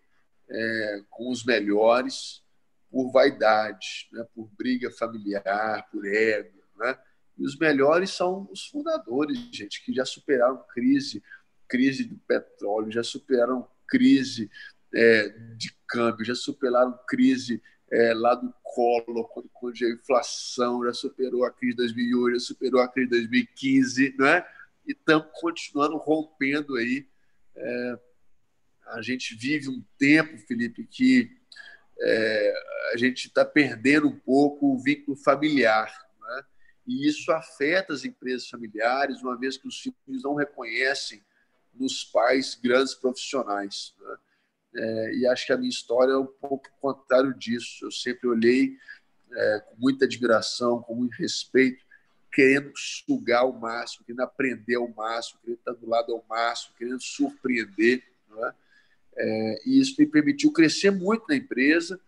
[0.49, 2.43] é, com os melhores
[2.89, 4.25] por vaidade, né?
[4.33, 6.57] por briga familiar, por ego.
[6.77, 6.97] Né?
[7.37, 11.23] E os melhores são os fundadores, gente, que já superaram crise,
[11.67, 14.49] crise do petróleo, já superaram crise
[14.97, 20.91] é, de câmbio, já superaram crise é, lá do colo, quando, quando a inflação já
[20.91, 24.47] superou a crise de 2008, já superou a crise de 2015, não é?
[24.87, 27.07] E estamos continuando rompendo aí.
[27.55, 27.99] É,
[28.87, 31.29] a gente vive um tempo, Felipe, que
[31.99, 32.53] é,
[32.93, 35.93] a gente está perdendo um pouco o vínculo familiar.
[36.19, 36.43] Né?
[36.87, 41.23] E isso afeta as empresas familiares, uma vez que os filhos não reconhecem
[41.73, 43.93] nos pais grandes profissionais.
[43.99, 44.17] Né?
[44.75, 47.85] É, e acho que a minha história é um pouco o contrário disso.
[47.85, 48.75] Eu sempre olhei
[49.33, 51.83] é, com muita admiração, com muito respeito,
[52.31, 57.01] querendo sugar ao máximo, querendo aprender ao máximo, querendo estar do lado ao máximo, querendo
[57.01, 58.03] surpreender.
[58.37, 58.53] É?
[59.17, 61.99] É, e isso me permitiu crescer muito na empresa,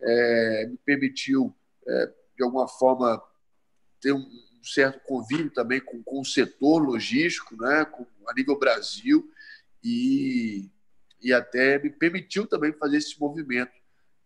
[0.00, 1.54] é, me permitiu,
[1.86, 3.22] é, de alguma forma,
[4.00, 8.58] ter um, um certo convívio também com, com o setor logístico, né, com, a nível
[8.58, 9.30] Brasil,
[9.82, 10.68] e
[11.20, 13.72] e até me permitiu também fazer esse movimento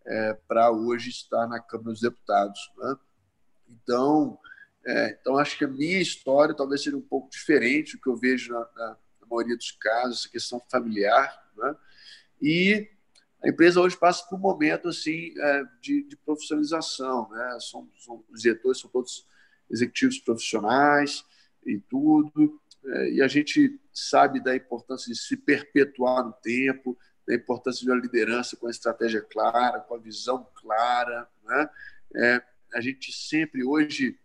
[0.07, 2.59] é, para hoje estar na Câmara dos Deputados.
[2.77, 2.97] Né?
[3.69, 4.39] Então,
[4.85, 8.17] é, então, acho que a minha história talvez seja um pouco diferente do que eu
[8.17, 11.51] vejo na, na, na maioria dos casos, essa questão familiar.
[11.57, 11.77] Né?
[12.41, 12.91] E
[13.43, 17.29] a empresa hoje passa por um momento assim é, de, de, profissionalização.
[17.31, 17.59] Né?
[17.61, 19.27] São, são, os diretores são todos
[19.71, 21.25] executivos profissionais
[21.65, 22.61] e tudo.
[22.85, 27.91] É, e a gente sabe da importância de se perpetuar no tempo, da importância de
[27.91, 31.29] uma liderança com a estratégia clara, com a visão clara.
[31.45, 31.71] Né?
[32.17, 32.43] É,
[32.75, 34.19] a gente sempre, hoje,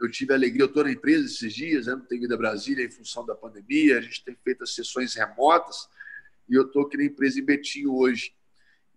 [0.00, 1.94] eu tive a alegria, eu estou na empresa esses dias, né?
[1.94, 5.14] não tenho ido a Brasília em função da pandemia, a gente tem feito as sessões
[5.14, 5.88] remotas,
[6.48, 8.34] e eu estou aqui na empresa em Betinho hoje.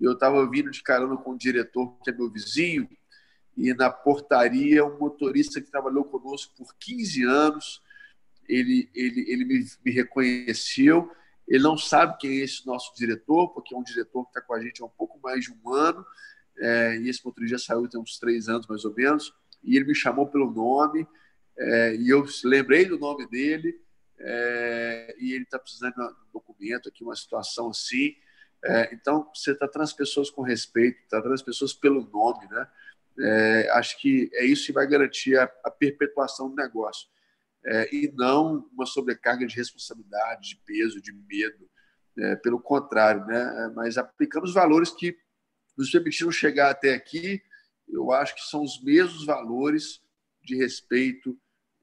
[0.02, 2.90] Eu estava vindo de carona com o diretor, que é meu vizinho,
[3.56, 7.82] e na portaria, um motorista que trabalhou conosco por 15 anos,
[8.48, 11.12] ele, ele, ele me, me reconheceu.
[11.48, 14.54] Ele não sabe quem é esse nosso diretor, porque é um diretor que está com
[14.54, 16.06] a gente há um pouco mais de um ano,
[16.58, 19.86] é, e esse motorista já saiu tem uns três anos mais ou menos, e ele
[19.86, 21.08] me chamou pelo nome,
[21.58, 23.80] é, e eu lembrei do nome dele,
[24.18, 28.16] é, e ele está precisando de um documento aqui, uma situação assim.
[28.64, 32.48] É, então, você está tratando as pessoas com respeito, está tratando as pessoas pelo nome,
[32.50, 32.68] né?
[33.18, 37.08] É, acho que é isso que vai garantir a, a perpetuação do negócio
[37.66, 41.70] é, e não uma sobrecarga de responsabilidade, de peso, de medo.
[42.18, 43.74] É, pelo contrário, né?
[43.76, 45.18] mas aplicamos valores que
[45.78, 47.42] nos permitiram chegar até aqui,
[47.90, 50.02] eu acho que são os mesmos valores
[50.42, 51.38] de respeito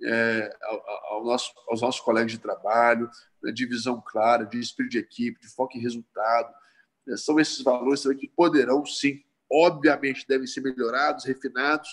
[0.05, 3.09] é, ao, ao nosso, aos nossos colegas de trabalho,
[3.43, 6.53] né, de visão clara, de espírito de equipe, de foco em resultado.
[7.09, 11.89] É, são esses valores que poderão, sim, obviamente, devem ser melhorados, refinados,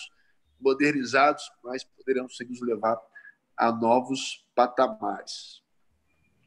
[0.60, 2.98] modernizados, mas poderão sim nos levar
[3.60, 5.60] a novos patamares.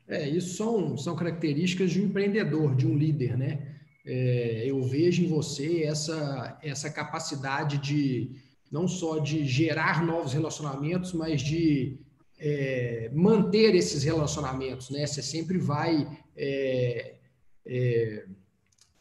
[0.07, 3.77] É, isso são, são características de um empreendedor, de um líder, né?
[4.03, 8.31] É, eu vejo em você essa, essa capacidade de
[8.71, 11.99] não só de gerar novos relacionamentos, mas de
[12.39, 15.05] é, manter esses relacionamentos, né?
[15.05, 17.15] Você sempre vai é,
[17.65, 18.25] é,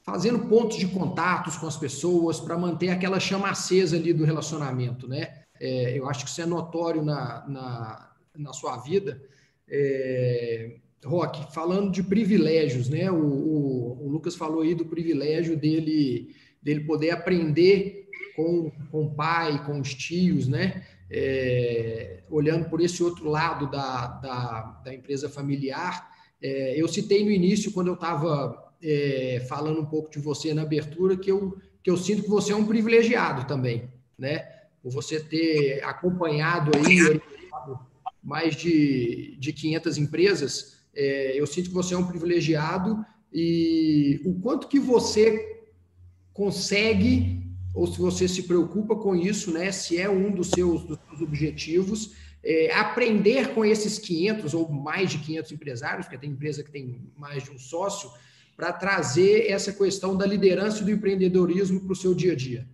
[0.02, 5.08] fazendo pontos de contatos com as pessoas para manter aquela chama acesa ali do relacionamento,
[5.08, 5.41] né?
[5.62, 9.22] É, eu acho que isso é notório na, na, na sua vida.
[9.68, 13.08] É, Rock, falando de privilégios, né?
[13.12, 19.14] O, o, o, Lucas falou aí do privilégio dele, dele poder aprender com, com o
[19.14, 20.84] pai, com os tios, né?
[21.08, 26.10] É, olhando por esse outro lado da, da, da empresa familiar.
[26.42, 30.62] É, eu citei no início, quando eu estava é, falando um pouco de você na
[30.62, 33.88] abertura, que eu, que eu sinto que você é um privilegiado também,
[34.18, 34.51] né?
[34.82, 37.20] Por você ter acompanhado aí
[38.22, 44.34] mais de, de 500 empresas, é, eu sinto que você é um privilegiado e o
[44.40, 45.62] quanto que você
[46.32, 47.42] consegue
[47.74, 49.72] ou se você se preocupa com isso, né?
[49.72, 52.12] Se é um dos seus, dos seus objetivos,
[52.44, 57.10] é, aprender com esses 500 ou mais de 500 empresários, porque tem empresa que tem
[57.16, 58.10] mais de um sócio,
[58.56, 62.68] para trazer essa questão da liderança e do empreendedorismo para o seu dia a dia.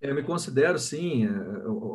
[0.00, 1.26] Eu me considero, sim.
[1.26, 1.30] É,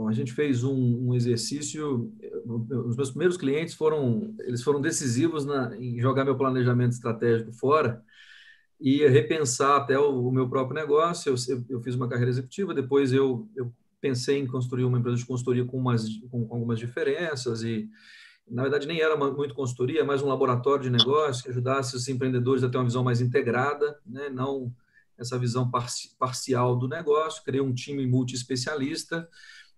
[0.10, 2.12] a gente fez um, um, exercício.
[2.46, 8.04] Os meus primeiros clientes foram, eles foram decisivos na, em jogar meu planejamento estratégico fora
[8.80, 11.34] e repensar até o, o meu próprio negócio.
[11.48, 15.26] Eu, eu, fiz uma carreira executiva, depois eu, eu pensei em construir uma empresa de
[15.26, 17.90] consultoria com, umas, com, com algumas diferenças e
[18.46, 22.62] na verdade nem era muito consultoria, mas um laboratório de negócio que ajudasse os empreendedores
[22.62, 24.30] a ter uma visão mais integrada, né?
[24.30, 24.74] não
[25.18, 25.70] essa visão
[26.18, 29.28] parcial do negócio, criei um time multi-especialista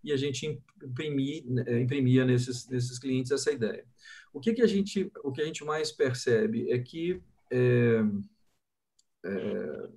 [0.04, 3.84] e a gente imprimia, né, imprimia nesses, nesses clientes essa ideia.
[4.32, 7.22] O que, que, a, gente, o que a gente mais percebe é que,
[7.52, 8.02] é,
[9.26, 9.90] é,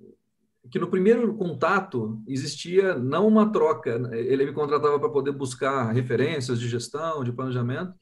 [0.71, 5.91] que no primeiro contato existia não uma troca, né, ele me contratava para poder buscar
[5.91, 7.93] referências de gestão, de planejamento,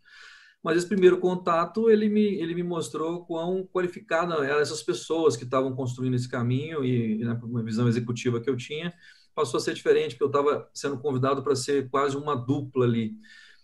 [0.63, 5.43] mas esse primeiro contato ele me, ele me mostrou quão qualificadas eram essas pessoas que
[5.43, 8.93] estavam construindo esse caminho e, e na visão executiva que eu tinha
[9.37, 13.15] passou a ser diferente, porque eu estava sendo convidado para ser quase uma dupla ali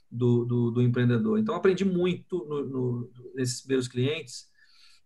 [0.10, 1.40] do, do, do empreendedor.
[1.40, 4.48] Então, aprendi muito no, no, nesses primeiros clientes,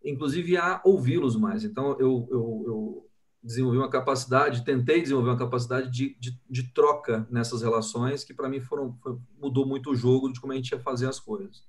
[0.04, 1.64] inclusive a ouvi-los mais.
[1.64, 3.07] Então, eu, eu, eu,
[3.48, 8.50] desenvolvi uma capacidade, tentei desenvolver uma capacidade de, de, de troca nessas relações, que para
[8.50, 11.64] mim foram, foi, mudou muito o jogo de como a gente ia fazer as coisas.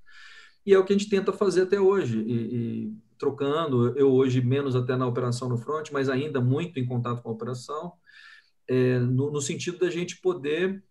[0.67, 2.19] E é o que a gente tenta fazer até hoje.
[2.19, 6.87] E, e, trocando, eu hoje menos até na operação no front, mas ainda muito em
[6.87, 7.93] contato com a operação,
[8.69, 10.83] é, no, no, sentido da gente poder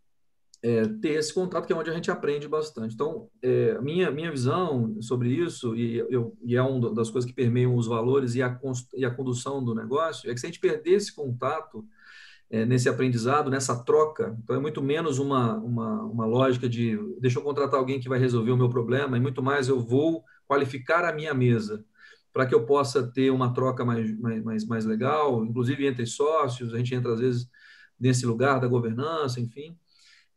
[0.62, 2.96] é, ter esse contato, que é onde a gente aprende bastante.
[2.96, 7.36] Então, é, minha, minha visão sobre isso, e, eu, e é uma das coisas que
[7.36, 8.60] permeiam os valores e a,
[8.96, 11.86] e a condução do negócio, é que se a gente perder esse contato,
[12.50, 14.38] é, nesse aprendizado, nessa troca.
[14.44, 18.20] Então, é muito menos uma, uma, uma lógica de deixa eu contratar alguém que vai
[18.20, 21.84] resolver o meu problema, e muito mais eu vou qualificar a minha mesa
[22.34, 26.78] para que eu possa ter uma troca mais, mais, mais legal, inclusive entre sócios, a
[26.78, 27.50] gente entra às vezes
[28.00, 29.76] nesse lugar da governança, enfim.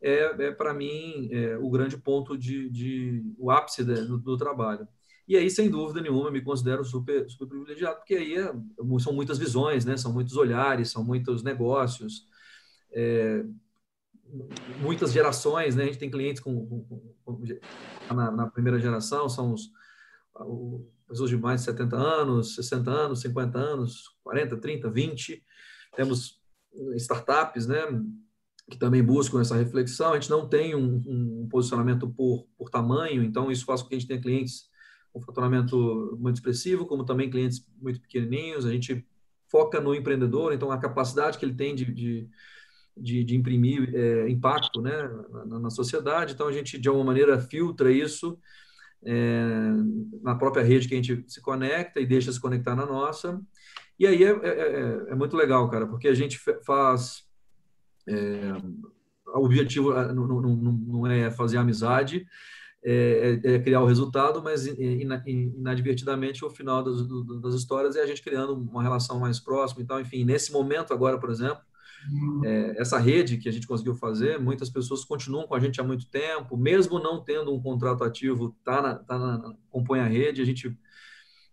[0.01, 4.87] É, é para mim é, o grande ponto de, de o ápice do, do trabalho.
[5.27, 8.51] E aí, sem dúvida nenhuma, eu me considero super, super privilegiado, porque aí é,
[8.99, 9.95] são muitas visões, né?
[9.95, 12.27] são muitos olhares, são muitos negócios,
[12.91, 13.45] é,
[14.81, 15.75] muitas gerações.
[15.75, 15.83] Né?
[15.83, 19.71] A gente tem clientes com, com, com na, na, primeira geração, são os,
[20.35, 25.45] os, pessoas de mais de 70 anos, 60 anos, 50 anos, 40, 30, 20.
[25.95, 26.41] Temos
[26.95, 27.83] startups, né?
[28.71, 30.13] Que também buscam essa reflexão.
[30.13, 33.95] A gente não tem um, um posicionamento por, por tamanho, então isso faz com que
[33.95, 34.71] a gente tenha clientes
[35.13, 38.65] um faturamento muito expressivo, como também clientes muito pequenininhos.
[38.65, 39.05] A gente
[39.49, 42.29] foca no empreendedor, então a capacidade que ele tem de, de,
[42.95, 45.09] de, de imprimir é, impacto né,
[45.45, 46.33] na, na, sociedade.
[46.33, 48.39] Então a gente, de alguma maneira, filtra isso
[49.03, 49.73] é,
[50.21, 53.41] na própria rede que a gente se conecta e deixa se conectar na nossa.
[53.99, 57.29] E aí é, é, é, é muito legal, cara, porque a gente faz.
[58.07, 58.53] É,
[59.27, 62.25] o objetivo não, não, não é fazer amizade,
[62.83, 67.07] é, é, é, criar o resultado, mas inadvertidamente o final das,
[67.39, 69.83] das, histórias é a gente criando uma relação mais próxima.
[69.83, 71.61] Então, enfim, nesse momento agora, por exemplo,
[72.43, 75.83] é, essa rede que a gente conseguiu fazer, muitas pessoas continuam com a gente há
[75.83, 80.41] muito tempo, mesmo não tendo um contrato ativo, tá na, tá na, compõe a rede,
[80.41, 80.75] a gente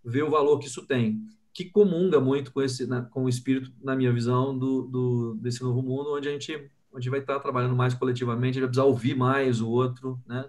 [0.02, 1.20] vê o valor que isso tem,
[1.58, 5.82] que comunga muito com esse, com o espírito, na minha visão, do, do, desse novo
[5.82, 9.16] mundo, onde a gente onde vai estar trabalhando mais coletivamente, a gente vai precisar ouvir
[9.16, 10.48] mais o outro, né?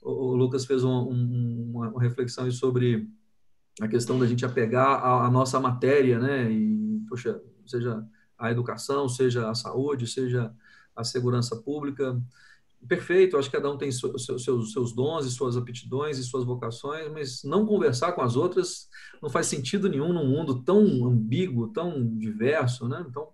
[0.00, 3.08] o Lucas fez um, um, uma reflexão sobre
[3.80, 6.48] a questão da gente apegar a, a, nossa matéria, né?
[6.48, 8.06] E, poxa, seja
[8.38, 10.54] a educação, seja a saúde, seja
[10.94, 12.16] a segurança pública.
[12.88, 16.44] Perfeito, acho que cada um tem seus, seus, seus dons e suas aptidões e suas
[16.44, 18.88] vocações, mas não conversar com as outras
[19.22, 23.04] não faz sentido nenhum num mundo tão ambíguo, tão diverso, né?
[23.06, 23.28] Então,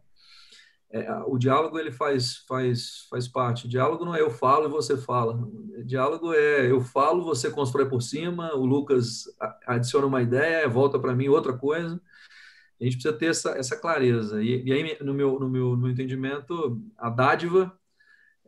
[0.91, 3.67] é, o diálogo ele faz, faz, faz parte.
[3.67, 5.35] O diálogo não é eu falo e você fala.
[5.35, 9.25] O diálogo é eu falo, você constrói por cima, o Lucas
[9.67, 12.01] adiciona uma ideia, volta para mim outra coisa.
[12.81, 14.43] A gente precisa ter essa, essa clareza.
[14.43, 17.73] E, e, aí, no meu, no, meu, no meu entendimento, a dádiva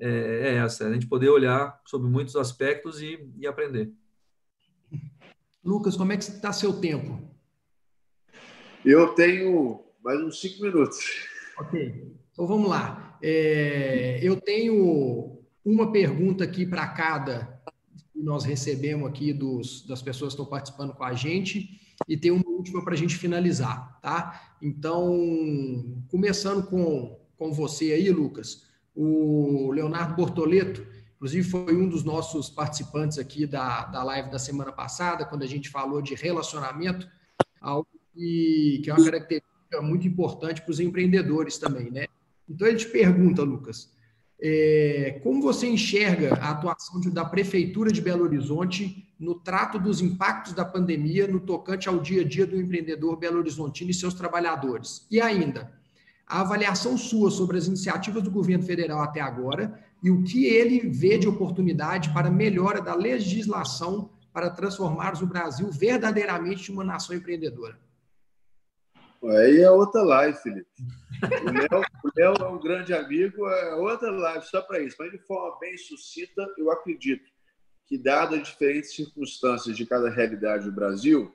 [0.00, 3.92] é, é essa: é a gente poder olhar sobre muitos aspectos e, e aprender.
[5.64, 7.20] Lucas, como é que está seu tempo?
[8.84, 10.98] Eu tenho mais uns cinco minutos.
[11.58, 12.16] Ok.
[12.32, 13.18] Então vamos lá.
[13.22, 17.58] É, eu tenho uma pergunta aqui para cada
[18.22, 22.48] nós recebemos aqui dos, das pessoas que estão participando com a gente e tem uma
[22.48, 24.56] última para a gente finalizar, tá?
[24.60, 28.66] Então, começando com, com você aí, Lucas,
[29.00, 30.84] o Leonardo Bortoleto,
[31.14, 35.46] inclusive foi um dos nossos participantes aqui da, da live da semana passada, quando a
[35.46, 37.08] gente falou de relacionamento,
[37.60, 42.06] algo que, que é uma característica muito importante para os empreendedores também, né?
[42.48, 43.88] Então, ele te pergunta, Lucas,
[44.40, 50.00] é, como você enxerga a atuação de, da Prefeitura de Belo Horizonte no trato dos
[50.00, 55.06] impactos da pandemia no tocante ao dia a dia do empreendedor belo-horizontino e seus trabalhadores?
[55.08, 55.77] E ainda,
[56.28, 60.88] a avaliação sua sobre as iniciativas do governo federal até agora e o que ele
[60.90, 67.16] vê de oportunidade para melhora da legislação para transformarmos o Brasil verdadeiramente em uma nação
[67.16, 67.78] empreendedora.
[69.24, 70.68] Aí é outra live, Felipe.
[72.04, 74.96] O Léo, é um grande amigo, é outra live só para isso.
[74.98, 77.28] Mas de forma bem sucinta, eu acredito
[77.86, 81.34] que, dadas as diferentes circunstâncias de cada realidade do Brasil,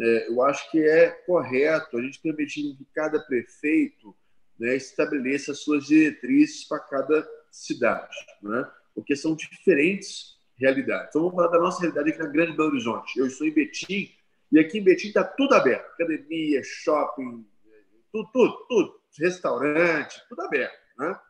[0.00, 4.14] é, eu acho que é correto a gente permitir que cada prefeito
[4.58, 8.70] né, estabeleça as suas diretrizes para cada cidade, né?
[8.94, 11.10] porque são diferentes realidades.
[11.10, 13.18] Então, vamos falar da nossa realidade aqui na Grande Belo Horizonte.
[13.18, 14.12] Eu estou em Betim,
[14.50, 17.46] e aqui em Betim está tudo aberto: academia, shopping,
[18.12, 18.98] tudo, tudo, tudo.
[19.18, 20.78] Restaurante, tudo aberto.
[20.98, 21.20] Né?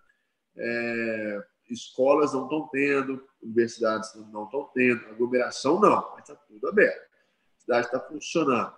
[0.57, 7.01] É, escolas não estão tendo, universidades não estão tendo, aglomeração não, mas está tudo aberto.
[7.01, 8.75] A cidade está funcionando.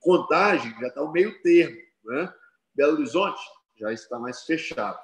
[0.00, 1.76] Contagem já está o meio termo.
[2.04, 2.32] Né?
[2.74, 3.40] Belo Horizonte
[3.78, 4.98] já está mais fechado.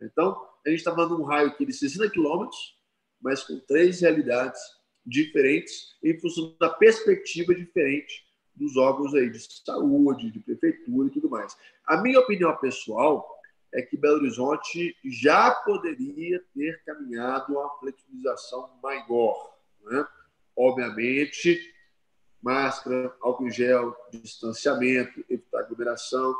[0.00, 2.76] Então, a gente está falando um raio aqui de 60 quilômetros,
[3.20, 4.60] mas com três realidades
[5.04, 11.28] diferentes em função da perspectiva diferente dos órgãos aí de saúde, de prefeitura e tudo
[11.28, 11.56] mais.
[11.86, 13.28] A minha opinião pessoal
[13.72, 19.56] é que Belo Horizonte já poderia ter caminhado uma flexibilização maior.
[19.82, 20.06] Né?
[20.56, 21.74] Obviamente,
[22.40, 26.34] máscara, álcool gel, distanciamento, evitar aglomeração,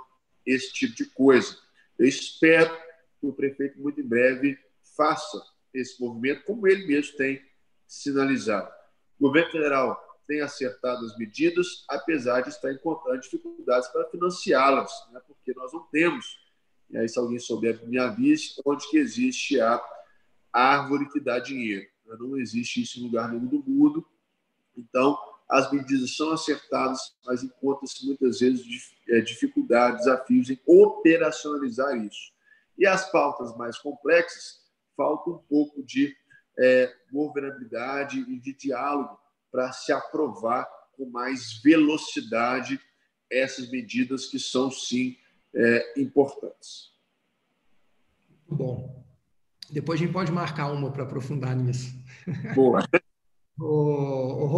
[0.47, 1.59] esse tipo de coisa.
[1.99, 2.74] Eu espero
[3.20, 4.59] que o prefeito, muito em breve,
[4.97, 5.42] faça
[5.72, 7.42] esse movimento, como ele mesmo tem
[7.86, 8.70] sinalizado.
[9.18, 15.20] O governo federal tem acertado as medidas, apesar de estar encontrando dificuldades para financiá-las, né?
[15.26, 16.38] porque nós não temos,
[16.90, 19.82] e aí se alguém souber, me avise, onde que existe a
[20.53, 21.86] árvore que dá dinheiro.
[22.07, 22.16] Né?
[22.18, 24.07] Não existe isso em lugar nenhum do mundo.
[24.76, 25.18] Então,
[25.55, 32.32] as medidas são acertadas, mas encontra-se muitas vezes é, dificuldades, desafios em operacionalizar isso.
[32.76, 34.64] E as pautas mais complexas,
[34.96, 36.12] falta um pouco de
[36.59, 39.16] é, governabilidade e de diálogo
[39.52, 42.80] para se aprovar com mais velocidade
[43.30, 45.16] essas medidas que são, sim,
[45.55, 46.92] é, importantes.
[48.40, 49.05] Muito bom.
[49.70, 51.94] Depois a gente pode marcar uma para aprofundar nisso.
[52.57, 52.80] Boa.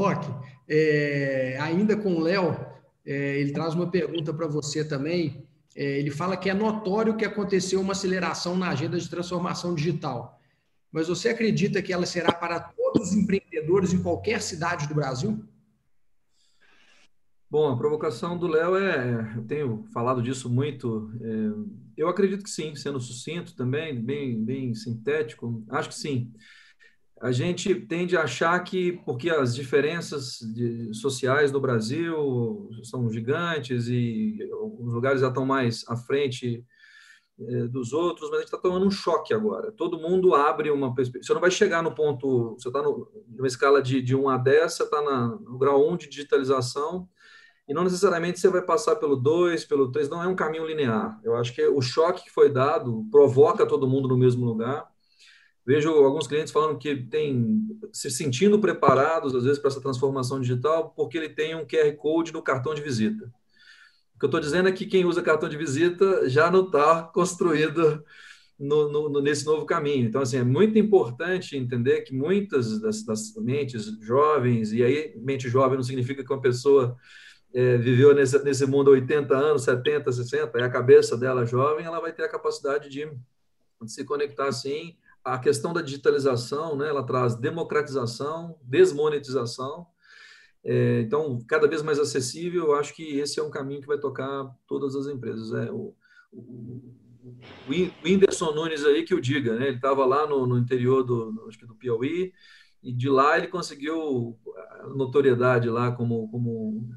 [0.09, 0.29] Roque,
[0.69, 2.57] é, ainda com o Léo,
[3.05, 5.47] é, ele traz uma pergunta para você também.
[5.75, 10.37] É, ele fala que é notório que aconteceu uma aceleração na agenda de transformação digital
[10.97, 15.45] mas você acredita que ela será para todos os empreendedores em qualquer cidade do Brasil?
[17.51, 21.13] Bom, a provocação do Léo é, eu tenho falado disso muito.
[21.21, 26.33] É, eu acredito que sim, sendo sucinto também, bem, bem sintético, acho que sim.
[27.21, 33.89] A gente tende a achar que, porque as diferenças de, sociais do Brasil são gigantes
[33.89, 34.39] e
[34.79, 36.63] os lugares já estão mais à frente
[37.39, 39.73] é, dos outros, mas a gente está tomando um choque agora.
[39.73, 41.27] Todo mundo abre uma perspectiva.
[41.27, 42.55] Você não vai chegar no ponto.
[42.59, 46.09] Você está numa escala de, de 1 a 10, você está no grau 1 de
[46.09, 47.09] digitalização,
[47.69, 51.21] e não necessariamente você vai passar pelo 2, pelo 3, não é um caminho linear.
[51.25, 54.87] Eu acho que o choque que foi dado provoca todo mundo no mesmo lugar.
[55.67, 60.91] Vejo alguns clientes falando que tem se sentindo preparados, às vezes, para essa transformação digital,
[60.91, 63.25] porque ele tem um QR Code no cartão de visita.
[64.15, 67.03] O que eu estou dizendo é que quem usa cartão de visita já não está
[67.03, 68.05] construído
[68.59, 70.07] no, no, nesse novo caminho.
[70.07, 75.49] Então, assim, é muito importante entender que muitas das, das, mentes jovens, e aí mente
[75.49, 76.97] jovem não significa que uma pessoa
[77.53, 81.85] é, viveu nesse, nesse mundo há 80 anos, 70, 60, é a cabeça dela jovem,
[81.85, 83.07] ela vai ter a capacidade de,
[83.83, 84.97] de se conectar assim.
[85.27, 89.87] A questão da digitalização, né, ela traz democratização, desmonetização,
[90.69, 93.99] é, então, cada vez mais acessível, eu acho que esse é um caminho que vai
[93.99, 95.53] tocar todas as empresas.
[95.53, 95.95] É, o,
[96.33, 96.83] o,
[97.69, 99.69] o Whindersson Nunes aí que o diga, né?
[99.69, 102.33] Ele estava lá no, no interior do, no, acho que do Piauí,
[102.83, 104.37] e de lá ele conseguiu
[104.97, 106.89] notoriedade lá como, como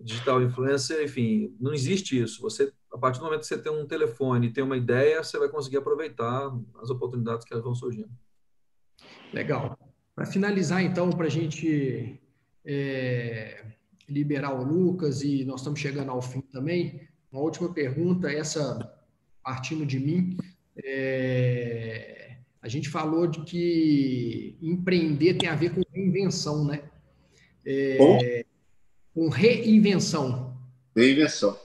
[0.00, 2.40] digital influencer, enfim, não existe isso.
[2.42, 5.38] Você, a partir do momento que você tem um telefone e tem uma ideia, você
[5.38, 6.50] vai conseguir aproveitar
[6.82, 8.10] as oportunidades que elas vão surgindo.
[9.32, 9.78] Legal.
[10.14, 12.20] Para finalizar, então, para a gente
[12.64, 13.64] é,
[14.08, 18.98] liberar o Lucas e nós estamos chegando ao fim também, uma última pergunta, essa
[19.42, 20.36] partindo de mim.
[20.82, 26.82] É, a gente falou de que empreender tem a ver com reinvenção, né?
[27.64, 28.44] É,
[29.14, 30.56] com reinvenção.
[30.94, 31.58] Reinvenção.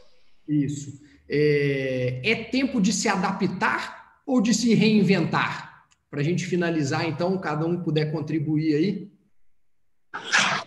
[0.47, 1.01] Isso.
[1.27, 5.87] É, é tempo de se adaptar ou de se reinventar?
[6.09, 9.11] Para a gente finalizar, então, cada um puder contribuir aí.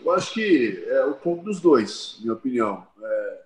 [0.04, 2.86] Eu acho que é o ponto dos dois, minha opinião.
[3.02, 3.38] É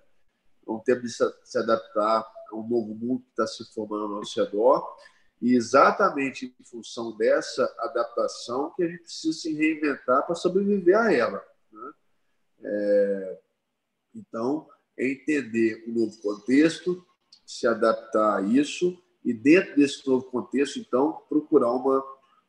[0.67, 4.39] um tempo de se adaptar a um novo mundo que está se formando ao nosso
[4.41, 4.85] redor.
[5.41, 11.13] E exatamente em função dessa adaptação que a gente precisa se reinventar para sobreviver a
[11.13, 11.43] ela.
[11.71, 11.91] Né?
[12.63, 13.39] É,
[14.15, 17.05] então, é entender o novo contexto,
[17.45, 22.03] se adaptar a isso e, dentro desse novo contexto, então, procurar uma,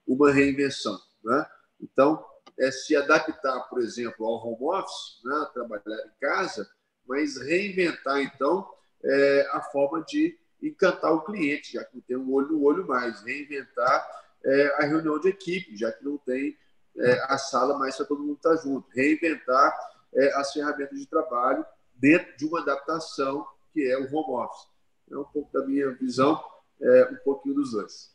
[0.07, 0.99] uma reinvenção.
[1.25, 1.47] Né?
[1.81, 2.25] Então,
[2.59, 5.51] é se adaptar, por exemplo, ao home office, né?
[5.53, 6.69] trabalhar em casa,
[7.07, 8.69] mas reinventar, então,
[9.03, 12.87] é, a forma de encantar o cliente, já que não tem um olho no olho
[12.87, 16.57] mais, reinventar é, a reunião de equipe, já que não tem
[16.97, 19.77] é, a sala mais para todo mundo estar junto, reinventar
[20.15, 24.69] é, as ferramentas de trabalho dentro de uma adaptação que é o home office.
[25.11, 26.43] É um pouco da minha visão,
[26.81, 28.15] é, um pouquinho dos dois.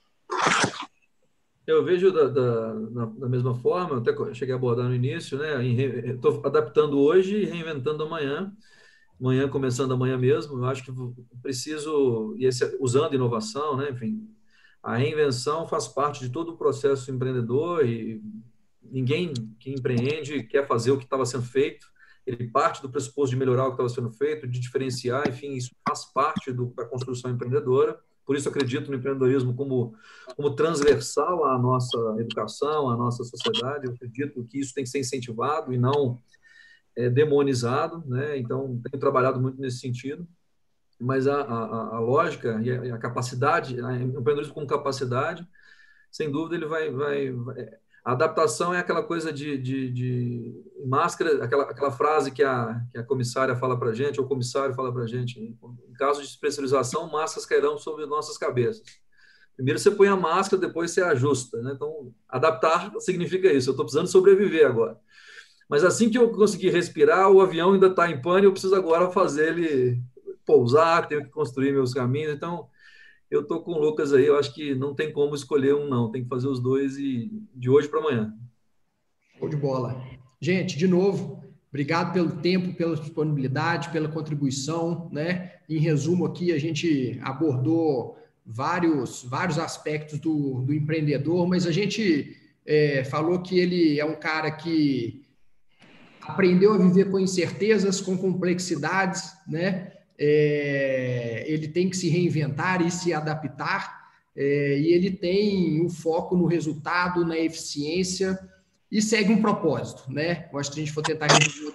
[1.67, 2.73] Eu vejo da, da,
[3.05, 5.63] da, mesma forma, até cheguei a abordar no início, né?
[5.63, 8.51] Estou adaptando hoje e reinventando amanhã.
[9.19, 10.91] Amanhã, começando amanhã mesmo, eu acho que
[11.41, 13.91] preciso, e esse, usando inovação, né?
[13.91, 14.27] Enfim,
[14.81, 18.19] a reinvenção faz parte de todo o processo empreendedor e
[18.81, 21.87] ninguém que empreende quer fazer o que estava sendo feito
[22.29, 25.71] ele parte do pressuposto de melhorar o que estava sendo feito, de diferenciar, enfim, isso
[25.87, 27.99] faz parte do, da construção empreendedora.
[28.23, 29.95] Por isso acredito no empreendedorismo como,
[30.35, 33.87] como transversal à nossa educação, à nossa sociedade.
[33.87, 36.19] Eu acredito que isso tem que ser incentivado e não
[36.95, 38.37] é, demonizado, né?
[38.37, 40.27] Então, tenho trabalhado muito nesse sentido.
[40.99, 45.47] Mas a, a, a lógica e a, a capacidade, o empreendedorismo com capacidade,
[46.11, 47.69] sem dúvida ele vai, vai, vai
[48.03, 52.97] a adaptação é aquela coisa de, de, de máscara, aquela, aquela frase que a, que
[52.97, 55.39] a comissária fala para a gente, ou o comissário fala para a gente.
[55.39, 58.81] Em caso de especialização, máscaras cairão sobre nossas cabeças.
[59.55, 61.61] Primeiro você põe a máscara, depois você ajusta.
[61.61, 61.73] Né?
[61.75, 63.69] Então, adaptar significa isso.
[63.69, 64.97] Eu estou precisando sobreviver agora.
[65.67, 69.11] Mas assim que eu conseguir respirar, o avião ainda está em pânico, eu preciso agora
[69.11, 70.01] fazer ele
[70.45, 72.33] pousar, tenho que construir meus caminhos.
[72.33, 72.69] Então,
[73.29, 76.11] eu tô com o Lucas aí, eu acho que não tem como escolher um, não.
[76.11, 78.33] Tem que fazer os dois e de hoje para amanhã.
[79.37, 80.01] Show de bola.
[80.41, 85.53] Gente, de novo, obrigado pelo tempo, pela disponibilidade, pela contribuição, né?
[85.69, 92.35] Em resumo aqui, a gente abordou vários, vários aspectos do, do empreendedor, mas a gente
[92.65, 95.23] é, falou que ele é um cara que
[96.21, 99.91] aprendeu a viver com incertezas, com complexidades, né?
[100.19, 106.35] É, ele tem que se reinventar e se adaptar, é, e ele tem um foco
[106.35, 108.37] no resultado, na eficiência,
[108.91, 110.49] e segue um propósito, né?
[110.51, 111.73] Eu acho que a gente for tentar resumir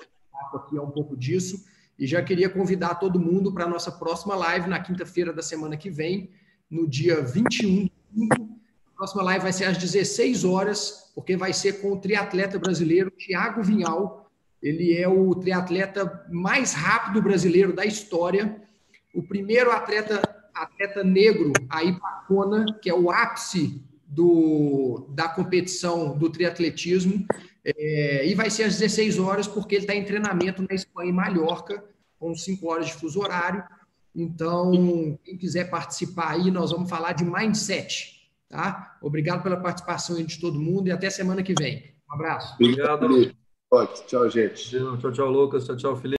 [0.54, 1.64] aqui é um pouco disso,
[1.98, 5.76] e já queria convidar todo mundo para a nossa próxima live na quinta-feira da semana
[5.76, 6.30] que vem,
[6.70, 7.88] no dia 21
[8.94, 13.10] a próxima live vai ser às 16 horas, porque vai ser com o triatleta brasileiro
[13.10, 14.23] Tiago Vinhal,
[14.64, 18.62] ele é o triatleta mais rápido brasileiro da história,
[19.14, 20.22] o primeiro atleta,
[20.54, 27.26] atleta negro a ir para Kona, que é o ápice do, da competição do triatletismo,
[27.62, 31.14] é, e vai ser às 16 horas, porque ele está em treinamento na Espanha, em
[31.14, 31.84] Mallorca,
[32.18, 33.62] com 5 horas de fuso horário.
[34.16, 38.30] Então, quem quiser participar aí, nós vamos falar de mindset.
[38.48, 38.96] Tá?
[39.02, 41.94] Obrigado pela participação de todo mundo e até semana que vem.
[42.08, 42.54] Um abraço.
[42.54, 43.34] Obrigado.
[44.06, 44.70] Tchau, gente.
[44.70, 45.64] Tchau, tchau, Lucas.
[45.64, 46.12] Tchau, tchau, Felipe.